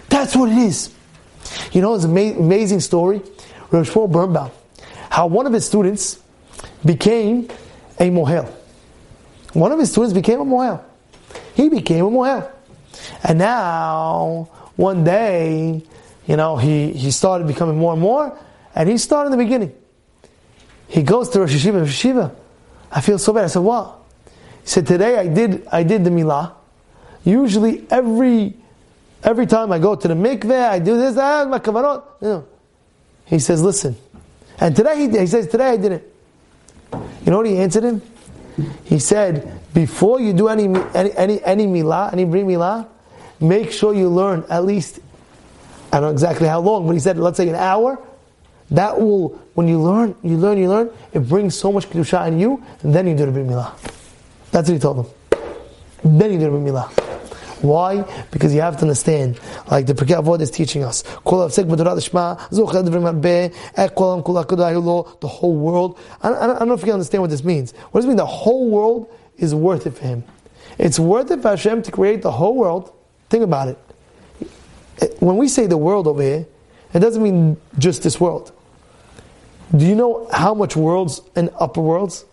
[0.10, 0.94] That's what it is.
[1.74, 3.22] You know, it's an amazing story.
[3.72, 4.52] Rosh Shmuel Birnbaum,
[5.10, 6.20] how one of his students
[6.86, 7.50] became
[8.00, 8.50] a mohel.
[9.54, 10.84] One of his students became a mohel.
[11.56, 12.50] He became a mohel.
[13.24, 15.84] And now, one day,
[16.28, 18.38] you know, he, he started becoming more and more,
[18.76, 19.74] and he started in the beginning.
[20.88, 22.36] He goes to Rosh Yeshiva, Rosh Yeshiva,
[22.92, 23.46] I feel so bad.
[23.46, 23.96] I said, what?
[24.26, 26.54] He said, today I did, I did the milah.
[27.24, 28.54] Usually every,
[29.24, 32.04] every time I go to the mikveh, I do this, ah, my kavanot.
[32.22, 32.48] You know.
[33.26, 33.96] He says, listen.
[34.60, 36.14] And today he, he says, today I did it.
[37.26, 38.02] You know what he answered him?
[38.84, 42.88] He said, before you do any, any, any, any milah, any bri milah,
[43.42, 45.00] make sure you learn at least
[45.92, 48.00] I don't know exactly how long, but he said, let's say an hour.
[48.72, 52.40] That will, when you learn, you learn, you learn, it brings so much kedusha in
[52.40, 53.74] you, and then you do the brit milah.
[54.52, 55.08] That's what he told them.
[56.04, 56.90] Then you do the brit milah.
[57.62, 58.04] Why?
[58.32, 59.38] Because you have to understand,
[59.70, 61.10] like the Pirkei Avot is teaching us, the
[65.28, 66.00] whole world.
[66.24, 67.74] I don't, I don't know if you understand what this means.
[67.92, 68.18] What does it mean?
[68.18, 70.24] The whole world is worth it for him.
[70.80, 72.94] It's worth it for Hashem to create the whole world.
[73.32, 73.78] Think about it
[75.20, 76.46] when we say the world over here,
[76.94, 78.52] it doesn't mean just this world.
[79.76, 82.26] Do you know how much worlds and upper worlds?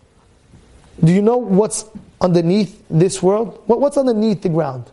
[1.03, 1.85] Do you know what's
[2.19, 3.63] underneath this world?
[3.65, 4.91] What, what's underneath the ground?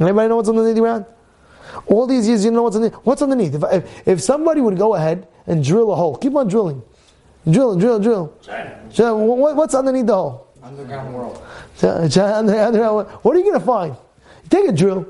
[0.00, 1.04] Anybody know what's underneath the ground?
[1.86, 2.98] All these years, you know what's underneath.
[3.04, 3.54] What's underneath?
[3.54, 6.82] If, if, if somebody would go ahead and drill a hole, keep on drilling,
[7.48, 8.32] drill, drill, drill.
[8.42, 9.14] China.
[9.14, 10.48] What, what's underneath the hole?
[10.62, 11.42] Underground world.
[13.22, 13.96] What are you going to find?
[14.48, 15.06] Take a drill,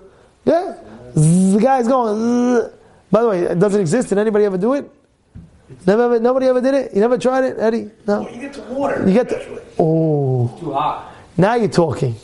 [0.47, 0.77] yeah,
[1.15, 2.71] the guy's going.
[3.11, 4.09] By the way, it doesn't exist.
[4.09, 4.91] Did anybody ever do it?
[5.87, 6.95] Never, ever, nobody ever did it.
[6.95, 7.91] You never tried it, Eddie?
[8.07, 8.23] No.
[8.23, 9.07] Well, you get to water.
[9.07, 9.63] You get to.
[9.79, 10.57] Oh.
[10.61, 11.13] Too hot.
[11.37, 12.15] Now you're talking.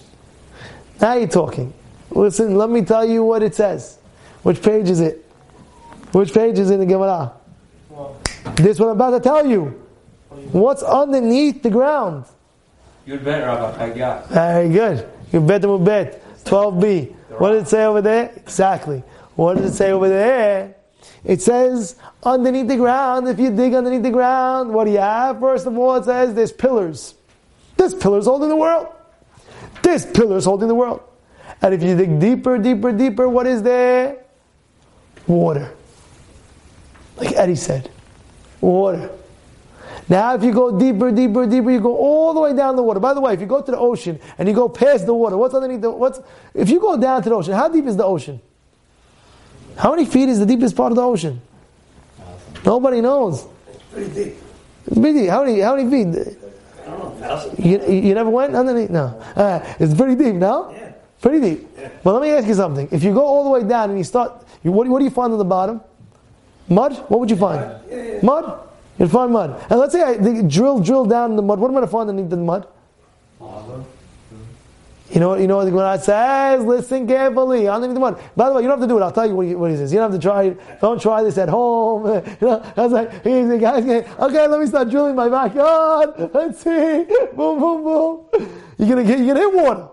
[1.01, 1.73] Now you're talking.
[2.11, 3.99] Listen, let me tell you what it says.
[4.43, 5.25] Which page is it?
[6.13, 7.33] Which page is it in the Gemara?
[7.89, 8.21] Well,
[8.57, 9.81] this what I'm about to tell you.
[10.53, 12.27] What's underneath the ground?
[13.07, 14.29] You'd bet, Rabbi I got.
[14.29, 15.09] Very good.
[15.33, 16.23] You bet them bet.
[16.45, 17.15] 12b.
[17.38, 18.33] What did it say over there?
[18.37, 19.03] Exactly.
[19.37, 20.75] What did it say over there?
[21.25, 25.40] It says underneath the ground, if you dig underneath the ground, what do you have?
[25.40, 27.14] First of all, it says there's pillars.
[27.77, 28.88] There's pillars holding the world.
[29.83, 31.03] There's pillars holding the world.
[31.61, 34.25] And if you dig deeper, deeper, deeper, what is there?
[35.27, 35.73] Water.
[37.16, 37.90] Like Eddie said,
[38.61, 39.11] water.
[40.09, 43.01] Now, if you go deeper, deeper, deeper, you go all the way down the water.
[43.01, 45.37] By the way, if you go to the ocean and you go past the water,
[45.37, 46.21] what's underneath the what's
[46.55, 48.41] if you go down to the ocean, how deep is the ocean?
[49.77, 51.41] How many feet is the deepest part of the ocean?
[52.65, 53.47] Nobody knows.
[53.93, 54.35] Pretty deep.
[54.87, 55.31] pretty deep.
[55.31, 56.37] How many how many feet?
[56.83, 58.91] I don't know, You, you never went underneath?
[58.91, 59.21] No.
[59.37, 60.73] Uh, it's pretty deep, no?
[60.73, 60.93] Yeah.
[61.21, 61.69] Pretty deep.
[61.79, 61.91] Yeah.
[62.03, 62.88] But let me ask you something.
[62.91, 65.11] If you go all the way down and you start, you, what, what do you
[65.11, 65.81] find on the bottom?
[66.69, 66.97] Mud?
[67.09, 67.81] What would you find?
[67.88, 68.19] Yeah.
[68.23, 68.69] Mud?
[69.11, 69.65] Find mud.
[69.69, 71.59] And let's say I drill, drill down in the mud.
[71.59, 72.67] What am I going to find underneath the mud?
[75.12, 76.65] You know, you know what the Gemara says?
[76.65, 77.69] Listen carefully.
[77.69, 78.21] Underneath the mud.
[78.35, 79.03] By the way, you don't have to do it.
[79.03, 79.93] I'll tell you what he, what he says.
[79.93, 80.81] You don't have to try it.
[80.81, 82.07] Don't try this at home.
[82.41, 85.29] You know, I was like, he's the guy's going, okay, let me start drilling my
[85.29, 86.15] backyard.
[86.35, 87.05] Let's see.
[87.37, 88.27] Boom, boom, boom.
[88.79, 89.88] You're gonna get, you're gonna hit water.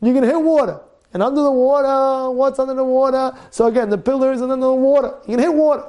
[0.00, 0.80] You're gonna hit water.
[1.12, 3.32] And under the water, what's under the water?
[3.50, 5.18] So again, the pillars and under the water.
[5.26, 5.84] You're gonna hit water.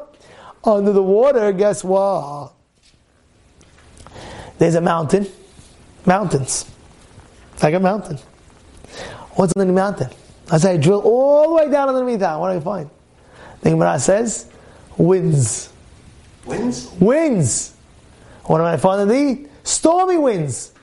[0.63, 2.53] under the water, guess what?
[4.61, 5.25] There's a mountain.
[6.05, 6.69] Mountains.
[7.63, 8.19] Like a mountain.
[9.31, 10.09] What's underneath the mountain?
[10.51, 12.39] I say, drill all the way down underneath that.
[12.39, 12.89] What do I find?
[13.61, 14.51] The Gemara says,
[14.99, 15.73] winds.
[16.45, 16.91] Winds?
[16.99, 17.75] Winds.
[18.43, 19.07] What am I finding?
[19.07, 20.73] The stormy winds.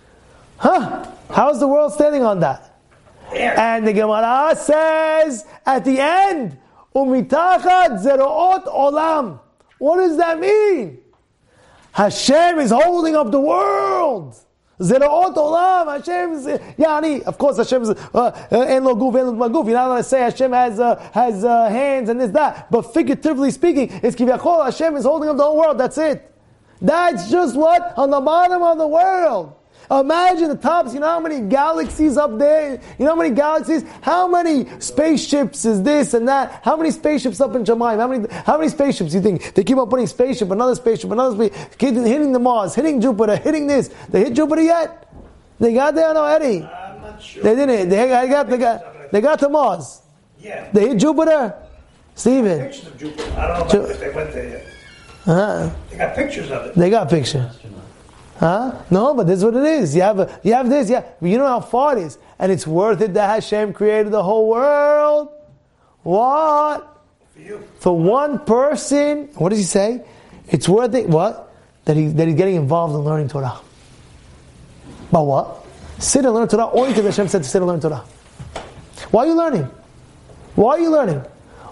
[0.57, 1.09] Huh?
[1.31, 2.81] How's the world standing on that?
[3.33, 3.57] Air.
[3.57, 6.59] And the Gemara says at the end,
[6.97, 9.39] Umitachat zeroot olam.
[9.79, 10.99] What does that mean?
[11.99, 14.37] Hashem is holding up the world.
[14.81, 15.99] Zeroot olam.
[15.99, 16.47] Hashem is,
[16.79, 19.67] yani, of course Hashem is, uh, en lo guf, en lo maguf.
[19.67, 22.71] You're not going to say Hashem has, uh, has uh, hands and this, that.
[22.71, 25.77] But figuratively speaking, it's kiviyachol, Hashem is holding up the whole world.
[25.77, 26.33] That's it.
[26.81, 27.99] That's just what?
[27.99, 29.57] On the bottom of the world.
[29.91, 32.73] Imagine the tops, you know how many galaxies up there?
[32.99, 33.85] You know how many galaxies?
[34.03, 36.61] How many spaceships is this and that?
[36.63, 37.97] How many spaceships up in Shamayim?
[37.99, 39.55] How many, how many spaceships do you think?
[39.55, 43.37] They keep on putting spaceship, another spaceship, another spaceship, keep hitting the Mars, hitting Jupiter,
[43.37, 43.89] hitting this.
[44.11, 45.11] They hit Jupiter yet?
[45.59, 46.65] They got there, no, Eddie?
[46.65, 47.43] I'm not sure.
[47.43, 47.89] They didn't.
[47.89, 50.03] They got, they got, they got to Mars.
[50.39, 50.71] yeah.
[50.73, 51.55] They hit Jupiter?
[52.15, 52.61] Stephen.
[52.61, 53.33] Pictures of Jupiter.
[53.39, 54.67] I don't know if they went there yet.
[55.27, 55.71] Uh-huh.
[55.91, 56.75] They got pictures of it.
[56.75, 57.51] They got picture.
[58.39, 58.83] Huh?
[58.89, 59.97] No, but this is what it is.
[59.97, 61.03] You have a, you have this, yeah.
[61.21, 62.19] But you know how far it is.
[62.39, 65.29] And it's worth it that Hashem created the whole world.
[66.05, 67.03] What?
[67.35, 67.69] For you.
[67.81, 70.05] For one person, what does he say?
[70.47, 71.53] It's worth it, what?
[71.87, 73.59] That, he, that he's getting involved in learning Torah.
[75.11, 75.67] But what?
[75.99, 78.05] Sit and learn Torah only because Hashem said to sit and learn Torah.
[79.11, 79.65] Why are you learning?
[80.55, 81.25] Why are you learning?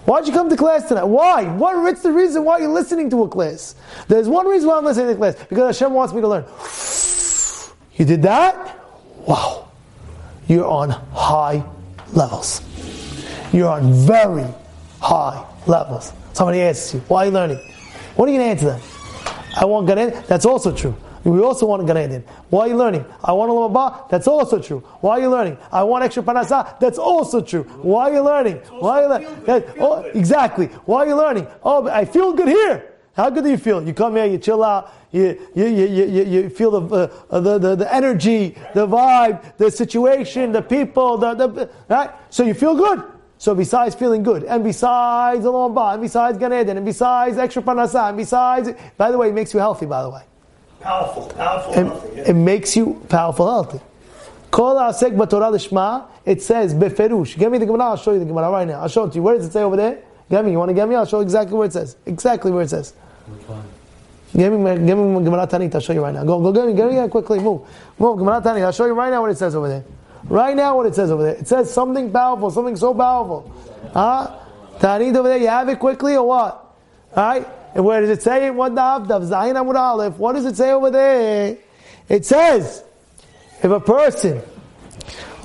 [0.07, 1.03] Why'd you come to class tonight?
[1.03, 1.43] Why?
[1.43, 3.75] What, what's the reason why you're listening to a class?
[4.07, 5.35] There's one reason why I'm listening to a class.
[5.49, 6.45] Because Hashem wants me to learn.
[7.97, 8.79] You did that?
[9.27, 9.69] Wow.
[10.47, 11.61] You're on high
[12.13, 12.61] levels.
[13.51, 14.45] You're on very
[15.01, 16.13] high levels.
[16.31, 17.57] Somebody asks you, why are you learning?
[18.15, 18.81] What are you going to answer them?
[19.59, 20.23] I want Gan Eden.
[20.27, 20.95] That's also true.
[21.31, 22.23] We also want Gan Eden.
[22.49, 23.05] Why are you learning?
[23.21, 24.09] I want Olam Haba.
[24.09, 24.79] That's also true.
[25.01, 25.57] Why are you learning?
[25.71, 26.79] I want extra Parnasa.
[26.79, 27.63] That's also true.
[27.63, 28.57] Why are you learning?
[28.79, 29.43] Why are you learning?
[29.43, 30.67] That, oh, exactly.
[30.85, 31.47] Why are you learning?
[31.63, 32.93] Oh, I feel good here.
[33.13, 33.85] How good do you feel?
[33.85, 37.57] You come here, you chill out, you, you, you, you, you feel the, uh, the,
[37.57, 42.11] the, the energy, the vibe, the situation, the people, the, the, right?
[42.29, 43.03] So you feel good.
[43.39, 47.37] So besides feeling good, and besides the Olam Haba, and besides Gan Eden, and besides
[47.37, 50.21] extra Parnasa, and besides, by the way, it makes you healthy, by the way.
[50.81, 52.19] Powerful, powerful, It, healthy.
[52.21, 53.79] it makes you powerful, healthy.
[54.51, 57.37] Kol ha'asek b'torah l'shma, it says beferush.
[57.37, 58.81] Give me the Gemara, I'll show you the Gemara right now.
[58.81, 59.23] I'll show it to you.
[59.23, 59.99] Where does it say over there?
[60.29, 60.51] Give me.
[60.51, 60.95] You want to give me?
[60.95, 61.95] I'll show you exactly where it says.
[62.05, 62.93] Exactly where it says.
[64.35, 65.73] Give me, give me Gemara Ta'anit.
[65.73, 66.23] I'll show you right now.
[66.23, 67.39] Go, go, get me, give me quickly.
[67.39, 67.61] Move,
[67.97, 68.17] move.
[68.19, 68.63] Gemara Ta'anit.
[68.63, 69.83] I'll show you right now what it says over there.
[70.25, 71.35] Right now, what it says over there.
[71.35, 73.51] It says something powerful, something so powerful.
[73.93, 74.35] Huh?
[74.79, 75.37] Ta'anit over there.
[75.37, 76.75] You have it quickly or what?
[77.15, 77.47] All right.
[77.75, 78.49] And where does it say?
[78.49, 78.73] What?
[78.73, 80.17] Daf Zayin Amud Aleph.
[80.17, 81.57] What does it say over there?
[82.09, 82.83] It says,
[83.61, 84.41] if a person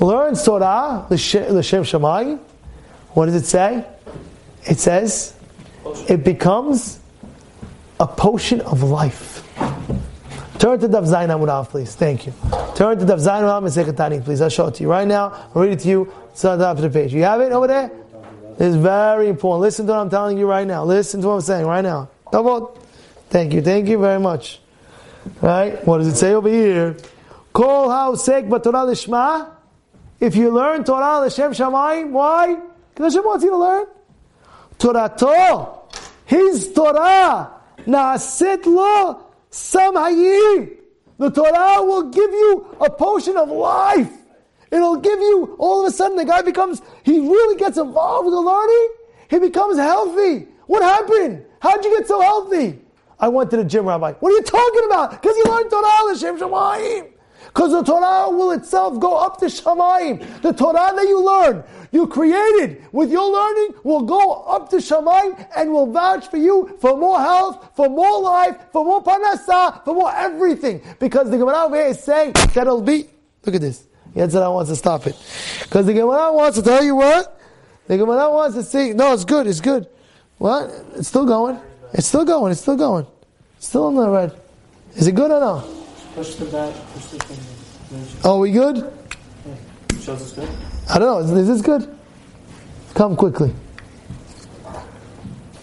[0.01, 2.39] learns Torah, l'shem Shamayim,
[3.11, 3.85] what does it say?
[4.65, 5.35] It says,
[6.09, 7.01] it becomes
[7.99, 9.47] a potion of life.
[10.59, 11.95] Turn to Daf Zayin Amud Aleph, please.
[11.97, 12.33] Thank you.
[12.77, 14.41] Turn to Daf Zayin Amud Aleph and please.
[14.41, 15.51] I'll show it to you right now.
[15.55, 16.13] I'll read it to you.
[16.31, 17.13] It's on the top of the page.
[17.13, 17.91] You have it over there?
[18.59, 19.63] It's very important.
[19.63, 20.85] Listen to what I'm telling you right now.
[20.85, 22.11] Listen to what I'm saying right now.
[22.33, 22.79] Double.
[23.29, 23.61] Thank you.
[23.61, 24.59] Thank you very much.
[25.43, 25.87] Right?
[25.87, 26.97] What does it say over here?
[27.53, 29.51] Call Kol haosek b'torah lishma.
[30.19, 32.57] If you learn Torah l'shem shamayim, why?
[32.95, 33.87] Because Hashem wants you to learn.
[34.79, 35.79] Torah
[36.25, 37.51] His Torah.
[37.87, 40.71] Naasit lo samhayim.
[41.19, 44.11] The Torah will give you a potion of life.
[44.71, 48.33] It'll give you, all of a sudden, the guy becomes, he really gets involved with
[48.33, 48.89] the learning.
[49.29, 50.49] He becomes healthy.
[50.67, 51.45] What happened?
[51.61, 52.79] How'd you get so healthy?
[53.19, 54.13] I went to the gym, Rabbi.
[54.15, 55.11] What are you talking about?
[55.13, 57.09] Because you learned Torah, L'Shem Shamayim.
[57.47, 60.43] Because the Torah will itself go up to Shamayim.
[60.43, 65.49] The Torah that you learn, you created with your learning, will go up to Shamayim
[65.57, 69.95] and will vouch for you for more health, for more life, for more parnasa, for
[69.95, 70.81] more everything.
[70.99, 73.09] Because the Gemara over here is saying that it'll be,
[73.45, 73.85] look at this.
[74.15, 75.17] Yetzer hara wants to stop it.
[75.63, 77.41] Because the Gemara wants to tell you what?
[77.87, 79.87] The Gemara wants to say, no, it's good, it's good.
[80.43, 80.75] What?
[80.97, 81.57] It's still going.
[81.95, 83.07] It's still going, it's still going.
[83.59, 84.41] It's still on the red.
[84.97, 85.65] Is it good or no?
[86.17, 88.21] Push the back, push the thing.
[88.25, 88.93] Oh, we good?
[90.01, 90.49] Shows us good.
[90.91, 91.19] I don't know.
[91.19, 91.97] Is, is this good?
[92.93, 93.55] Come quickly.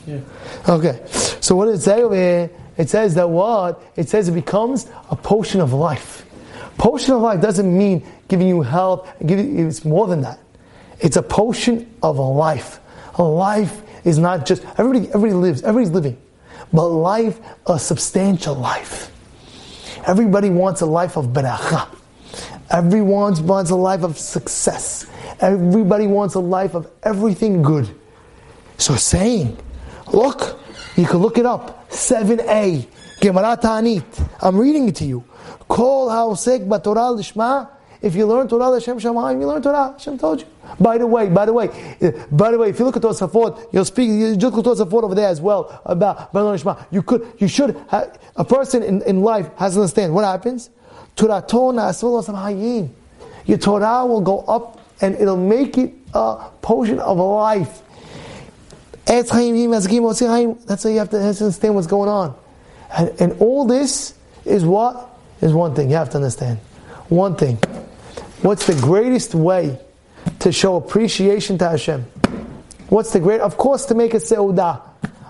[0.08, 0.22] Yeah.
[0.70, 1.04] Okay.
[1.42, 2.50] So what does it say over here?
[2.78, 3.84] It says that what?
[3.98, 6.26] It says it becomes a potion of life.
[6.78, 9.12] Potion of life doesn't mean giving you health.
[9.26, 10.40] Giving, it's more than that.
[11.02, 12.80] It's a potion of a life.
[13.16, 15.08] A life is not just everybody.
[15.08, 15.64] Everybody lives.
[15.64, 16.18] Everybody's living.
[16.72, 19.12] but life, a substantial life.
[20.06, 21.88] Everybody wants a life of beracha.
[22.70, 25.08] Everyone wants a life of success.
[25.40, 27.90] Everybody wants a life of everything good.
[28.78, 29.58] So saying,
[30.14, 30.60] look,
[30.96, 31.90] you can look it up.
[31.90, 32.88] 7a,
[33.20, 34.30] Gemara Ta'anit.
[34.42, 35.24] I'm reading it to you.
[35.68, 37.70] Kol ha'osek b'torah lishma.
[38.02, 39.92] If you learn Torah Hashem Shamayim, you learn Torah.
[39.92, 40.48] Hashem told you.
[40.80, 41.68] By the way, by the way,
[42.32, 44.10] by the way, if you look at Tosafot, you'll speak.
[44.10, 46.78] You just look at Tosafot over there as well about Shema.
[46.92, 47.76] You could, you should.
[47.90, 48.06] Ha,
[48.38, 50.70] a person in, in life has to understand what happens.
[51.16, 51.46] Torah.
[53.46, 57.82] Your Torah will go up and it'll make it a portion of life.
[59.06, 62.36] That's how you have to understand what's going on.
[62.98, 64.14] And, and all this
[64.46, 65.08] is what?
[65.42, 65.90] Is one thing.
[65.90, 66.60] You have to understand.
[67.08, 67.58] One thing.
[68.42, 69.78] What's the greatest way
[70.40, 72.04] to show appreciation to Hashem?
[72.88, 73.42] What's the great?
[73.42, 74.82] Of course, to make a seudah.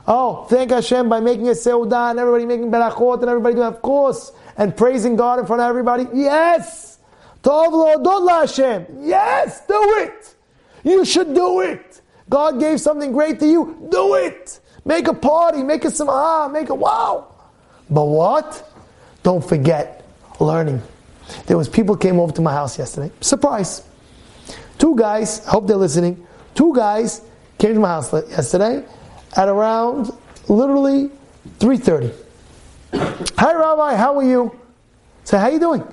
[0.07, 3.81] Oh, thank Hashem by making a seudah and everybody making berachot and everybody doing, of
[3.81, 6.05] course, and praising God in front of everybody.
[6.13, 6.99] Yes,
[7.41, 8.85] tov lo Hashem.
[8.99, 10.35] Yes, do it.
[10.83, 12.01] You should do it.
[12.29, 13.87] God gave something great to you.
[13.89, 14.59] Do it.
[14.85, 15.63] Make a party.
[15.63, 16.51] Make a samah.
[16.51, 17.27] Make a wow.
[17.89, 18.71] But what?
[19.23, 20.05] Don't forget
[20.39, 20.81] learning.
[21.45, 23.11] There was people came over to my house yesterday.
[23.21, 23.83] Surprise.
[24.77, 26.25] Two guys, hope they're listening.
[26.55, 27.21] Two guys
[27.57, 28.83] came to my house yesterday
[29.35, 30.11] at around
[30.47, 31.09] literally
[31.59, 32.13] 3:30.
[33.37, 34.59] Hi Rabbi, how are you?
[35.23, 35.83] Say, how you doing?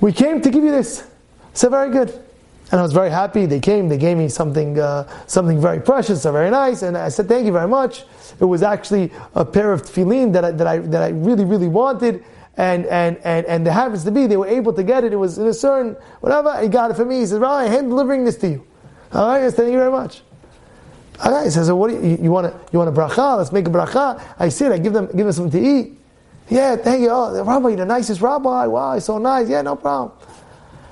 [0.00, 1.06] We came to give you this.
[1.52, 2.10] Said, very good.
[2.72, 3.46] And I was very happy.
[3.46, 3.88] They came.
[3.88, 6.82] They gave me something, uh, something very precious, very nice.
[6.82, 8.04] And I said, "Thank you very much."
[8.40, 11.68] It was actually a pair of tefillin that I, that I that I really, really
[11.68, 12.24] wanted
[12.56, 15.12] and and and and there happens to be they were able to get it.
[15.12, 16.60] It was in a certain whatever.
[16.62, 17.20] He got it for me.
[17.20, 18.66] He says, "Well, I am delivering this to you."
[19.12, 20.22] All right, yes, thank you very much.
[21.22, 22.54] All right, he says, so "What do you, you want?
[22.72, 23.38] You want a bracha?
[23.38, 24.70] Let's make a bracha." I sit.
[24.70, 25.98] I give them give them something to eat.
[26.48, 27.08] Yeah, thank you.
[27.10, 28.66] Oh, Rabbi, you're the nicest Rabbi.
[28.66, 29.48] Wow, he's so nice.
[29.48, 30.12] Yeah, no problem.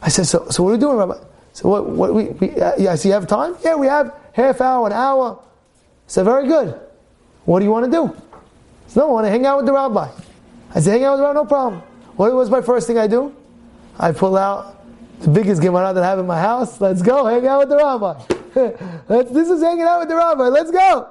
[0.00, 1.18] I said, "So, so what are we doing, Rabbi?"
[1.52, 1.88] So what?
[1.88, 2.24] What we?
[2.24, 3.56] we uh, yeah, so you have time?
[3.64, 5.40] Yeah, we have half hour, an hour.
[6.08, 6.78] Said, "Very good.
[7.44, 8.16] What do you want to do?"
[8.88, 10.08] So, no, I want to hang out with the Rabbi.
[10.74, 11.82] I say, hang out with Rabbi, no problem.
[12.16, 13.34] What was my first thing I do?
[13.98, 14.82] I pull out
[15.20, 16.80] the biggest Gemara that I have in my house.
[16.80, 18.24] Let's go, hang out with the Rabbi.
[19.32, 20.44] this is hanging out with the Rabbi.
[20.44, 21.08] Let's go.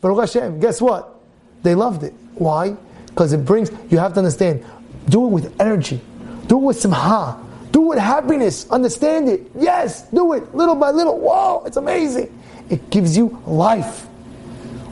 [0.00, 1.14] But Hashem, guess what?
[1.62, 2.12] They loved it.
[2.34, 2.76] Why?
[3.06, 4.64] Because it brings, you have to understand,
[5.08, 6.00] do it with energy.
[6.46, 7.42] Do it with simha.
[7.72, 8.68] Do it with happiness.
[8.70, 9.50] Understand it.
[9.58, 11.18] Yes, do it little by little.
[11.18, 12.32] Whoa, it's amazing.
[12.68, 14.06] It gives you life.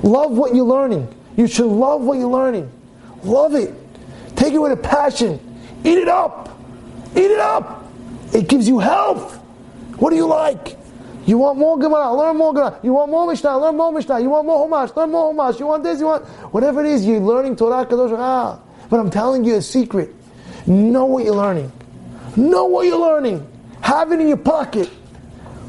[0.02, 1.12] Love what you're learning.
[1.36, 2.70] You should love what you're learning.
[3.22, 3.74] Love it.
[4.36, 5.40] Take it with a passion.
[5.84, 6.58] Eat it up.
[7.14, 7.84] Eat it up.
[8.32, 9.36] It gives you health.
[9.98, 10.76] What do you like?
[11.26, 12.78] You want more Gemara, learn more Gemara.
[12.82, 14.20] You want more Mishnah, learn more Mishnah.
[14.20, 15.58] You want more Humash, learn more Humash.
[15.58, 17.06] You want this, you want whatever it is.
[17.06, 18.14] You're learning Torah Kadosh.
[18.18, 18.58] Ah,
[18.90, 20.14] but I'm telling you a secret.
[20.66, 21.72] Know what you're learning.
[22.36, 23.46] Know what you're learning.
[23.80, 24.90] Have it in your pocket.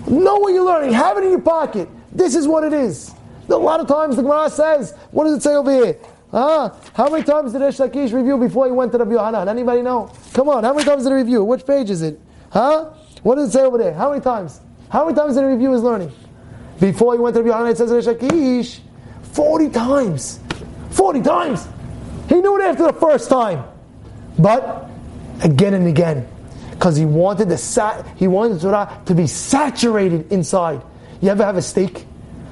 [0.08, 0.94] Know what you're learning.
[0.94, 1.88] Have it in your pocket.
[2.12, 3.14] This is what it is.
[3.48, 5.98] A lot of times the Gemara says, what does it say over here?
[6.32, 6.74] Huh?
[6.94, 9.48] How many times did Resh Lakish review before he went to Rabbi Yohanan?
[9.48, 10.12] Anybody know?
[10.34, 11.44] Come on, how many times did he review?
[11.44, 12.20] Which page is it?
[12.50, 12.92] Huh?
[13.24, 13.94] What does it say over there?
[13.94, 14.60] How many times?
[14.90, 16.12] How many times did he review his learning?
[16.80, 18.80] Before he went to Rabbi Yohanan, it says Resh Lakish,
[19.34, 20.40] 40 times.
[20.92, 21.68] 40 times!
[22.30, 23.64] He knew it after the first time.
[24.38, 24.90] But,
[25.44, 26.28] again and again.
[26.72, 30.82] Because he wanted the sat, he wanted the Torah to be saturated inside.
[31.22, 32.06] You ever have a steak?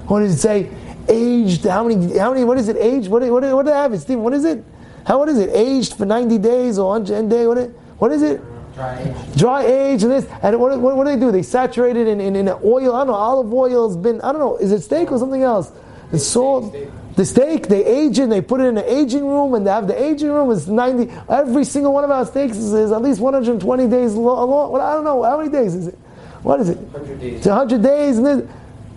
[0.08, 0.70] What does it say?
[1.10, 3.10] Aged, how many, how many, what is it, aged?
[3.10, 4.20] What, what, what do they have it, Steve?
[4.20, 4.64] What is it?
[5.06, 5.50] How, what is it?
[5.54, 7.48] Aged for 90 days or 100 days?
[7.48, 7.58] What,
[8.00, 8.42] what is it?
[8.74, 9.38] Dry age.
[9.38, 10.28] Dry age and this.
[10.42, 11.32] And what, what, what do they do?
[11.32, 12.96] They saturate it in, in, in oil.
[12.96, 15.44] I don't know, olive oil has been, I don't know, is it steak or something
[15.44, 15.72] else?
[16.12, 16.76] The salt.
[17.16, 19.88] The steak, they age it, they put it in an aging room, and they have
[19.88, 21.14] the aging room is 90.
[21.30, 24.50] Every single one of our steaks is, is at least 120 days long.
[24.50, 26.00] Well, I don't know, how many days is it?
[26.42, 26.78] What is it?
[26.78, 27.38] 100 days.
[27.38, 28.18] It's 100 days.
[28.18, 28.40] And then,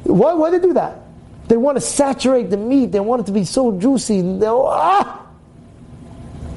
[0.04, 0.98] why, why do they do that?
[1.48, 2.92] They want to saturate the meat.
[2.92, 4.20] They want it to be so juicy.
[4.20, 5.26] They, ah!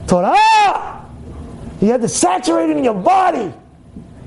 [0.07, 1.05] Torah!
[1.81, 3.53] You have to saturate it in your body.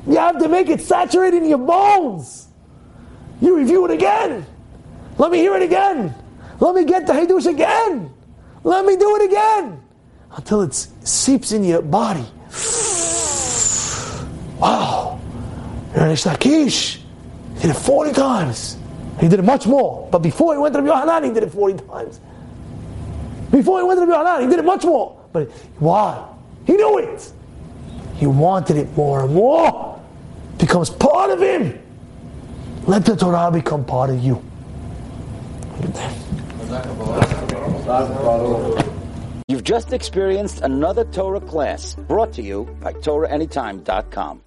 [0.07, 2.47] You have to make it saturate in your bones.
[3.41, 4.47] You review it again.
[5.19, 6.15] Let me hear it again.
[6.61, 8.13] Let me get the Hidush again.
[8.63, 9.83] Let me do it again.
[10.31, 12.25] Until it seeps in your body.
[14.59, 15.21] Wow.
[15.93, 17.01] You're an Resh Lakish.
[17.61, 18.77] Did it 40 times.
[19.21, 20.09] He did it much more.
[20.11, 22.21] But before he went to Rabbi Yohanan, he did it 40 times.
[23.51, 25.19] Before he went to Rabbi Yohanan, he did it much more.
[25.33, 26.27] But why?
[26.67, 27.33] He knew it.
[28.17, 30.01] He wanted it more and more.
[30.59, 31.79] Becomes part of him.
[32.87, 34.43] Let the Torah become part of you.
[39.49, 44.41] You've just experienced another Torah class brought to you by TorahAnytime.com.